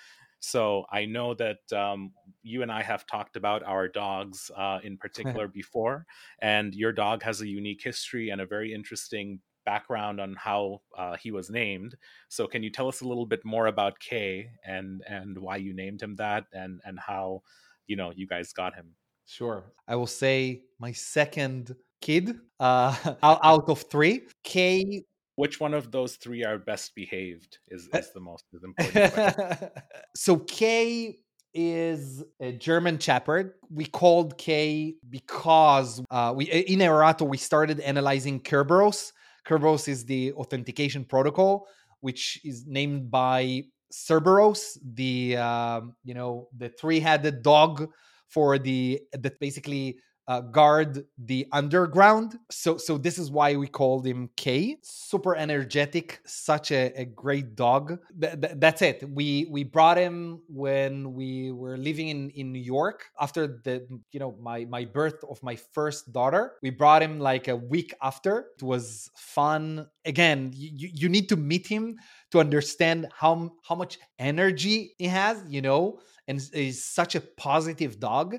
So, 0.44 0.84
I 0.90 1.04
know 1.04 1.34
that 1.34 1.72
um, 1.72 2.12
you 2.42 2.62
and 2.62 2.72
I 2.72 2.82
have 2.82 3.06
talked 3.06 3.36
about 3.36 3.62
our 3.62 3.86
dogs 3.86 4.50
uh, 4.56 4.80
in 4.82 4.96
particular 5.04 5.46
before, 5.46 6.04
and 6.40 6.74
your 6.74 6.92
dog 6.92 7.22
has 7.22 7.40
a 7.40 7.48
unique 7.48 7.80
history 7.82 8.30
and 8.30 8.40
a 8.40 8.46
very 8.46 8.74
interesting 8.74 9.40
background 9.64 10.20
on 10.20 10.34
how 10.34 10.80
uh, 10.98 11.16
he 11.16 11.30
was 11.30 11.48
named. 11.48 11.94
So, 12.28 12.48
can 12.48 12.64
you 12.64 12.70
tell 12.70 12.88
us 12.88 13.02
a 13.02 13.08
little 13.08 13.24
bit 13.24 13.44
more 13.44 13.68
about 13.68 14.00
Kay 14.00 14.50
and 14.66 15.02
and 15.08 15.38
why 15.38 15.56
you 15.56 15.74
named 15.74 16.02
him 16.02 16.16
that, 16.16 16.46
and 16.52 16.80
and 16.84 16.98
how 16.98 17.42
you 17.86 17.94
know 17.94 18.12
you 18.14 18.26
guys 18.26 18.52
got 18.52 18.74
him? 18.74 18.96
Sure, 19.26 19.72
I 19.86 19.94
will 19.94 20.08
say 20.08 20.62
my 20.80 20.90
second 20.90 21.76
kid 22.00 22.36
uh, 22.58 22.96
out 23.22 23.68
of 23.68 23.82
three. 23.90 24.22
Kay. 24.42 25.04
Which 25.36 25.60
one 25.60 25.74
of 25.74 25.90
those 25.90 26.16
three 26.16 26.44
are 26.44 26.58
best 26.58 26.94
behaved 26.94 27.58
is, 27.68 27.88
is 27.94 28.12
the 28.12 28.20
most 28.20 28.44
important 28.52 29.72
so 30.14 30.38
Kay 30.38 31.16
is 31.54 32.22
a 32.40 32.52
German 32.52 32.98
Shepherd. 32.98 33.54
We 33.70 33.86
called 33.86 34.38
Kay 34.38 34.94
because 35.08 36.02
uh, 36.10 36.32
we 36.36 36.44
in 36.46 36.80
Aorato 36.80 37.26
we 37.26 37.38
started 37.38 37.80
analyzing 37.80 38.40
Kerberos, 38.40 39.12
Kerberos 39.46 39.88
is 39.88 40.04
the 40.04 40.32
authentication 40.34 41.04
protocol, 41.04 41.66
which 42.00 42.40
is 42.44 42.66
named 42.66 43.10
by 43.10 43.64
Cerberus, 43.92 44.78
the 44.94 45.36
uh, 45.36 45.80
you 46.04 46.14
know 46.14 46.48
the 46.56 46.68
three-headed 46.68 47.42
dog 47.42 47.88
for 48.28 48.58
the 48.58 49.00
that 49.12 49.38
basically 49.40 49.98
uh, 50.28 50.40
guard 50.40 51.04
the 51.18 51.46
underground. 51.52 52.38
So 52.50 52.76
so 52.76 52.96
this 52.96 53.18
is 53.18 53.30
why 53.30 53.56
we 53.56 53.66
called 53.66 54.06
him 54.06 54.30
K. 54.36 54.78
Super 54.82 55.34
energetic, 55.34 56.20
such 56.24 56.70
a, 56.70 56.92
a 56.96 57.04
great 57.04 57.56
dog. 57.56 57.98
Th- 58.20 58.40
th- 58.40 58.54
that's 58.56 58.82
it. 58.82 59.04
We 59.08 59.48
we 59.50 59.64
brought 59.64 59.98
him 59.98 60.42
when 60.48 61.12
we 61.14 61.50
were 61.50 61.76
living 61.76 62.08
in 62.08 62.30
in 62.30 62.52
New 62.52 62.62
York 62.62 63.06
after 63.20 63.60
the 63.64 63.86
you 64.12 64.20
know 64.20 64.36
my 64.40 64.64
my 64.66 64.84
birth 64.84 65.24
of 65.28 65.42
my 65.42 65.56
first 65.56 66.12
daughter. 66.12 66.52
We 66.62 66.70
brought 66.70 67.02
him 67.02 67.18
like 67.18 67.48
a 67.48 67.56
week 67.56 67.92
after. 68.00 68.46
It 68.56 68.62
was 68.62 69.10
fun. 69.16 69.88
Again, 70.04 70.52
you 70.54 70.88
you 70.92 71.08
need 71.08 71.28
to 71.30 71.36
meet 71.36 71.66
him 71.66 71.96
to 72.30 72.38
understand 72.38 73.08
how 73.12 73.50
how 73.66 73.74
much 73.74 73.98
energy 74.20 74.94
he 74.98 75.08
has. 75.08 75.42
You 75.48 75.62
know, 75.62 75.98
and 76.28 76.40
he's 76.52 76.84
such 76.84 77.16
a 77.16 77.20
positive 77.20 77.98
dog 77.98 78.36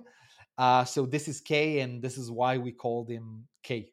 uh, 0.57 0.85
so 0.85 1.05
this 1.05 1.27
is 1.27 1.41
K, 1.41 1.79
and 1.79 2.01
this 2.01 2.17
is 2.17 2.29
why 2.29 2.57
we 2.57 2.71
called 2.71 3.09
him 3.09 3.47
K. 3.63 3.91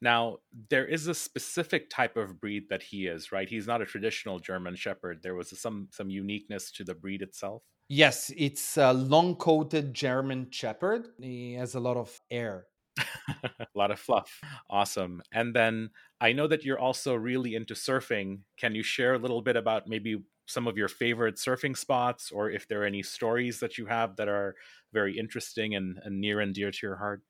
now, 0.00 0.38
there 0.70 0.86
is 0.86 1.06
a 1.06 1.14
specific 1.14 1.90
type 1.90 2.16
of 2.16 2.40
breed 2.40 2.64
that 2.70 2.82
he 2.82 3.06
is, 3.06 3.32
right? 3.32 3.48
He's 3.48 3.66
not 3.66 3.82
a 3.82 3.86
traditional 3.86 4.38
German 4.38 4.76
Shepherd. 4.76 5.22
There 5.22 5.34
was 5.34 5.58
some 5.58 5.88
some 5.92 6.10
uniqueness 6.10 6.70
to 6.72 6.84
the 6.84 6.94
breed 6.94 7.22
itself. 7.22 7.62
Yes, 7.88 8.32
it's 8.36 8.76
a 8.78 8.92
long-coated 8.92 9.94
German 9.94 10.48
Shepherd. 10.50 11.06
He 11.20 11.54
has 11.54 11.76
a 11.76 11.80
lot 11.80 11.96
of 11.96 12.20
air. 12.30 12.66
a 13.44 13.66
lot 13.76 13.90
of 13.90 14.00
fluff. 14.00 14.40
Awesome. 14.68 15.22
And 15.32 15.54
then 15.54 15.90
I 16.20 16.32
know 16.32 16.48
that 16.48 16.64
you're 16.64 16.80
also 16.80 17.14
really 17.14 17.54
into 17.54 17.74
surfing. 17.74 18.40
Can 18.56 18.74
you 18.74 18.82
share 18.82 19.14
a 19.14 19.18
little 19.18 19.42
bit 19.42 19.54
about 19.56 19.86
maybe 19.86 20.16
some 20.46 20.66
of 20.66 20.76
your 20.76 20.88
favorite 20.88 21.36
surfing 21.36 21.76
spots 21.76 22.30
or 22.32 22.50
if 22.50 22.68
there 22.68 22.82
are 22.82 22.86
any 22.86 23.02
stories 23.02 23.60
that 23.60 23.78
you 23.78 23.86
have 23.86 24.16
that 24.16 24.28
are 24.28 24.56
very 24.92 25.18
interesting 25.18 25.74
and, 25.74 25.98
and 26.04 26.20
near 26.20 26.40
and 26.40 26.54
dear 26.54 26.70
to 26.70 26.78
your 26.86 26.96
heart? 26.96 27.22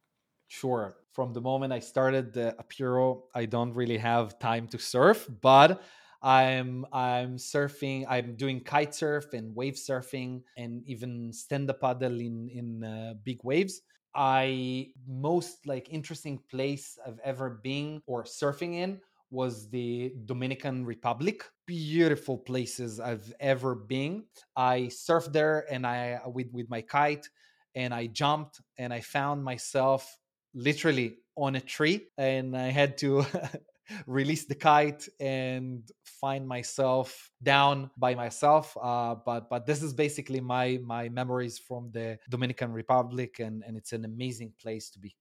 Sure. 0.48 0.96
From 1.12 1.33
the 1.33 1.40
moment 1.40 1.72
I 1.72 1.81
started 1.81 2.33
the 2.33 2.55
Apiiro, 2.59 3.24
I 3.35 3.46
don't 3.46 3.72
really 3.72 3.98
have 3.98 4.38
time 4.38 4.68
to 4.68 4.79
surf, 4.79 5.29
but 5.40 5.83
I'm 6.22 6.87
I'm 6.92 7.37
surfing. 7.37 8.07
I'm 8.09 8.37
doing 8.37 8.62
kite 8.62 8.94
surf 8.94 9.33
and 9.33 9.55
wave 9.57 9.74
surfing, 9.74 10.44
and 10.57 10.85
even 10.87 11.33
stand 11.33 11.68
up 11.70 11.81
paddle 11.81 12.20
in 12.20 12.48
in 12.48 12.85
uh, 12.85 13.14
big 13.22 13.42
waves. 13.42 13.83
I 14.14 14.92
most 15.07 15.66
like 15.66 15.88
interesting 15.90 16.38
place 16.48 16.96
I've 17.05 17.18
ever 17.24 17.50
been 17.50 18.00
or 18.07 18.22
surfing 18.24 18.74
in 18.74 19.00
was 19.30 19.68
the 19.68 20.12
Dominican 20.24 20.84
Republic. 20.84 21.44
Beautiful 21.66 22.38
places 22.38 23.00
I've 23.00 23.32
ever 23.40 23.74
been. 23.74 24.24
I 24.54 24.82
surfed 24.90 25.32
there 25.32 25.66
and 25.70 25.86
I 25.86 26.20
with 26.26 26.48
with 26.52 26.70
my 26.70 26.82
kite 26.82 27.28
and 27.74 27.92
I 27.92 28.06
jumped 28.06 28.60
and 28.78 28.92
I 28.92 29.00
found 29.00 29.44
myself 29.44 30.18
literally 30.54 31.18
on 31.36 31.56
a 31.56 31.60
tree 31.60 32.08
and 32.16 32.56
I 32.56 32.70
had 32.70 32.96
to 32.98 33.24
release 34.06 34.46
the 34.46 34.54
kite 34.54 35.08
and 35.20 35.82
find 36.04 36.46
myself 36.48 37.30
down 37.42 37.90
by 37.96 38.14
myself 38.14 38.76
uh, 38.82 39.14
but 39.14 39.48
but 39.48 39.66
this 39.66 39.82
is 39.82 39.92
basically 39.92 40.40
my 40.40 40.80
my 40.82 41.08
memories 41.08 41.58
from 41.58 41.90
the 41.92 42.18
dominican 42.28 42.72
republic 42.72 43.38
and 43.38 43.62
and 43.64 43.76
it's 43.76 43.92
an 43.92 44.04
amazing 44.04 44.52
place 44.60 44.90
to 44.90 44.98
be 44.98 45.14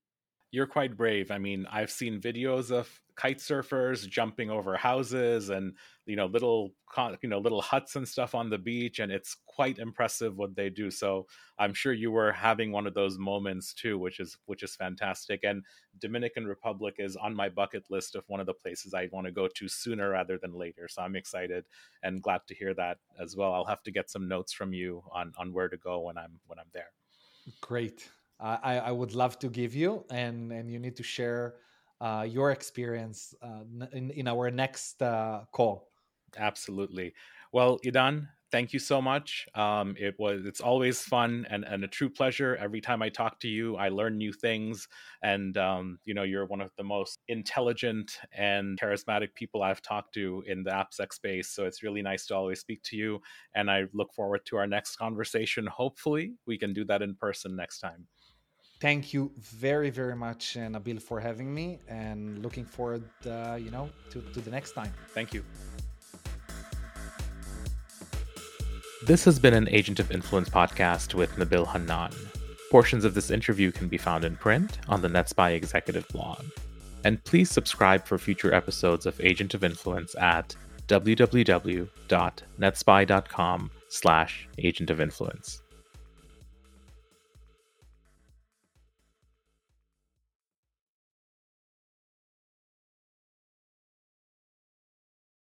you're 0.55 0.65
quite 0.65 0.95
brave. 0.95 1.31
I 1.31 1.37
mean, 1.37 1.67
I've 1.69 1.91
seen 1.91 2.21
videos 2.21 2.71
of 2.71 2.89
kite 3.17 3.39
surfers 3.39 4.07
jumping 4.07 4.49
over 4.49 4.77
houses 4.77 5.49
and 5.49 5.73
you 6.05 6.15
know 6.15 6.25
little 6.25 6.71
you 7.21 7.29
know 7.29 7.39
little 7.39 7.61
huts 7.61 7.95
and 7.95 8.07
stuff 8.07 8.35
on 8.35 8.49
the 8.49 8.57
beach 8.57 8.99
and 8.99 9.09
it's 9.09 9.37
quite 9.45 9.79
impressive 9.79 10.37
what 10.37 10.55
they 10.55 10.69
do. 10.69 10.89
So 10.91 11.27
i'm 11.57 11.73
sure 11.73 11.93
you 11.93 12.11
were 12.11 12.31
having 12.31 12.71
one 12.71 12.87
of 12.87 12.93
those 12.93 13.17
moments 13.17 13.73
too 13.73 13.97
which 13.97 14.19
is 14.19 14.37
which 14.45 14.63
is 14.63 14.75
fantastic. 14.75 15.43
And 15.43 15.63
dominican 15.99 16.45
republic 16.45 16.95
is 16.99 17.15
on 17.15 17.35
my 17.35 17.49
bucket 17.49 17.83
list 17.89 18.15
of 18.15 18.23
one 18.27 18.41
of 18.41 18.45
the 18.45 18.53
places 18.53 18.93
i 18.93 19.07
want 19.13 19.25
to 19.25 19.31
go 19.31 19.47
to 19.47 19.67
sooner 19.69 20.09
rather 20.09 20.37
than 20.37 20.53
later 20.53 20.87
so 20.89 21.01
i'm 21.01 21.15
excited 21.15 21.63
and 22.03 22.21
glad 22.21 22.41
to 22.47 22.55
hear 22.55 22.73
that 22.73 22.97
as 23.21 23.35
well. 23.35 23.53
I'll 23.53 23.65
have 23.65 23.83
to 23.83 23.91
get 23.91 24.09
some 24.09 24.27
notes 24.27 24.51
from 24.53 24.73
you 24.73 25.03
on 25.11 25.33
on 25.37 25.53
where 25.53 25.69
to 25.69 25.77
go 25.77 25.99
when 26.01 26.17
i'm 26.17 26.39
when 26.47 26.59
i'm 26.59 26.71
there. 26.73 26.91
Great 27.61 28.09
I, 28.39 28.77
I 28.77 28.91
would 28.91 29.13
love 29.15 29.39
to 29.39 29.49
give 29.49 29.75
you, 29.75 30.05
and 30.09 30.51
and 30.51 30.69
you 30.71 30.79
need 30.79 30.95
to 30.97 31.03
share 31.03 31.55
uh, 32.01 32.25
your 32.27 32.51
experience 32.51 33.33
uh, 33.41 33.63
in 33.93 34.11
in 34.11 34.27
our 34.27 34.51
next 34.51 35.01
uh, 35.01 35.45
call. 35.51 35.89
Absolutely. 36.37 37.13
Well, 37.51 37.79
Idan, 37.85 38.27
thank 38.51 38.73
you 38.73 38.79
so 38.79 39.01
much. 39.01 39.47
Um, 39.55 39.95
it 39.97 40.15
was 40.19 40.45
it's 40.45 40.59
always 40.59 41.01
fun 41.01 41.45
and, 41.49 41.63
and 41.63 41.83
a 41.83 41.87
true 41.87 42.09
pleasure. 42.09 42.57
Every 42.57 42.81
time 42.81 43.01
I 43.01 43.09
talk 43.09 43.39
to 43.41 43.47
you, 43.47 43.77
I 43.77 43.89
learn 43.89 44.17
new 44.17 44.33
things, 44.33 44.87
and 45.23 45.57
um, 45.57 45.99
you 46.03 46.13
know 46.13 46.23
you're 46.23 46.45
one 46.45 46.61
of 46.61 46.71
the 46.77 46.83
most 46.83 47.19
intelligent 47.29 48.19
and 48.33 48.79
charismatic 48.79 49.33
people 49.35 49.63
I've 49.63 49.81
talked 49.81 50.13
to 50.15 50.43
in 50.47 50.63
the 50.63 50.71
AppSec 50.71 51.13
space. 51.13 51.49
So 51.49 51.65
it's 51.65 51.83
really 51.83 52.01
nice 52.01 52.25
to 52.27 52.35
always 52.35 52.59
speak 52.59 52.83
to 52.83 52.97
you, 52.97 53.21
and 53.55 53.71
I 53.71 53.85
look 53.93 54.13
forward 54.13 54.41
to 54.47 54.57
our 54.57 54.67
next 54.67 54.97
conversation. 54.97 55.65
Hopefully, 55.67 56.33
we 56.45 56.57
can 56.57 56.73
do 56.73 56.83
that 56.85 57.01
in 57.01 57.15
person 57.15 57.55
next 57.55 57.79
time 57.79 58.07
thank 58.79 59.13
you 59.13 59.31
very 59.37 59.89
very 59.89 60.15
much 60.15 60.57
uh, 60.57 60.61
nabil 60.61 61.01
for 61.01 61.19
having 61.19 61.53
me 61.53 61.79
and 61.87 62.41
looking 62.41 62.65
forward 62.65 63.03
uh, 63.25 63.55
you 63.55 63.71
know 63.71 63.89
to, 64.09 64.21
to 64.33 64.41
the 64.41 64.51
next 64.51 64.73
time. 64.73 64.91
Thank 65.13 65.33
you. 65.33 65.43
This 69.05 69.23
has 69.25 69.37
been 69.37 69.53
an 69.53 69.69
agent 69.69 69.99
of 69.99 70.11
influence 70.11 70.49
podcast 70.49 71.13
with 71.13 71.35
nabil 71.35 71.67
hannan 71.67 72.11
portions 72.71 73.05
of 73.05 73.13
this 73.13 73.29
interview 73.31 73.71
can 73.71 73.87
be 73.87 73.97
found 73.97 74.25
in 74.25 74.35
print 74.35 74.79
on 74.89 75.01
the 75.01 75.07
netspi 75.07 75.53
executive 75.53 76.05
blog. 76.09 76.43
And 77.03 77.23
please 77.23 77.51
subscribe 77.51 78.05
for 78.05 78.17
future 78.17 78.51
episodes 78.53 79.05
of 79.05 79.21
agent 79.21 79.53
of 79.53 79.63
influence 79.63 80.15
at 80.15 80.55
www.netspi.com 80.87 83.71
slash 83.89 84.49
agent 84.57 84.89
of 84.89 84.99
influence 84.99 85.61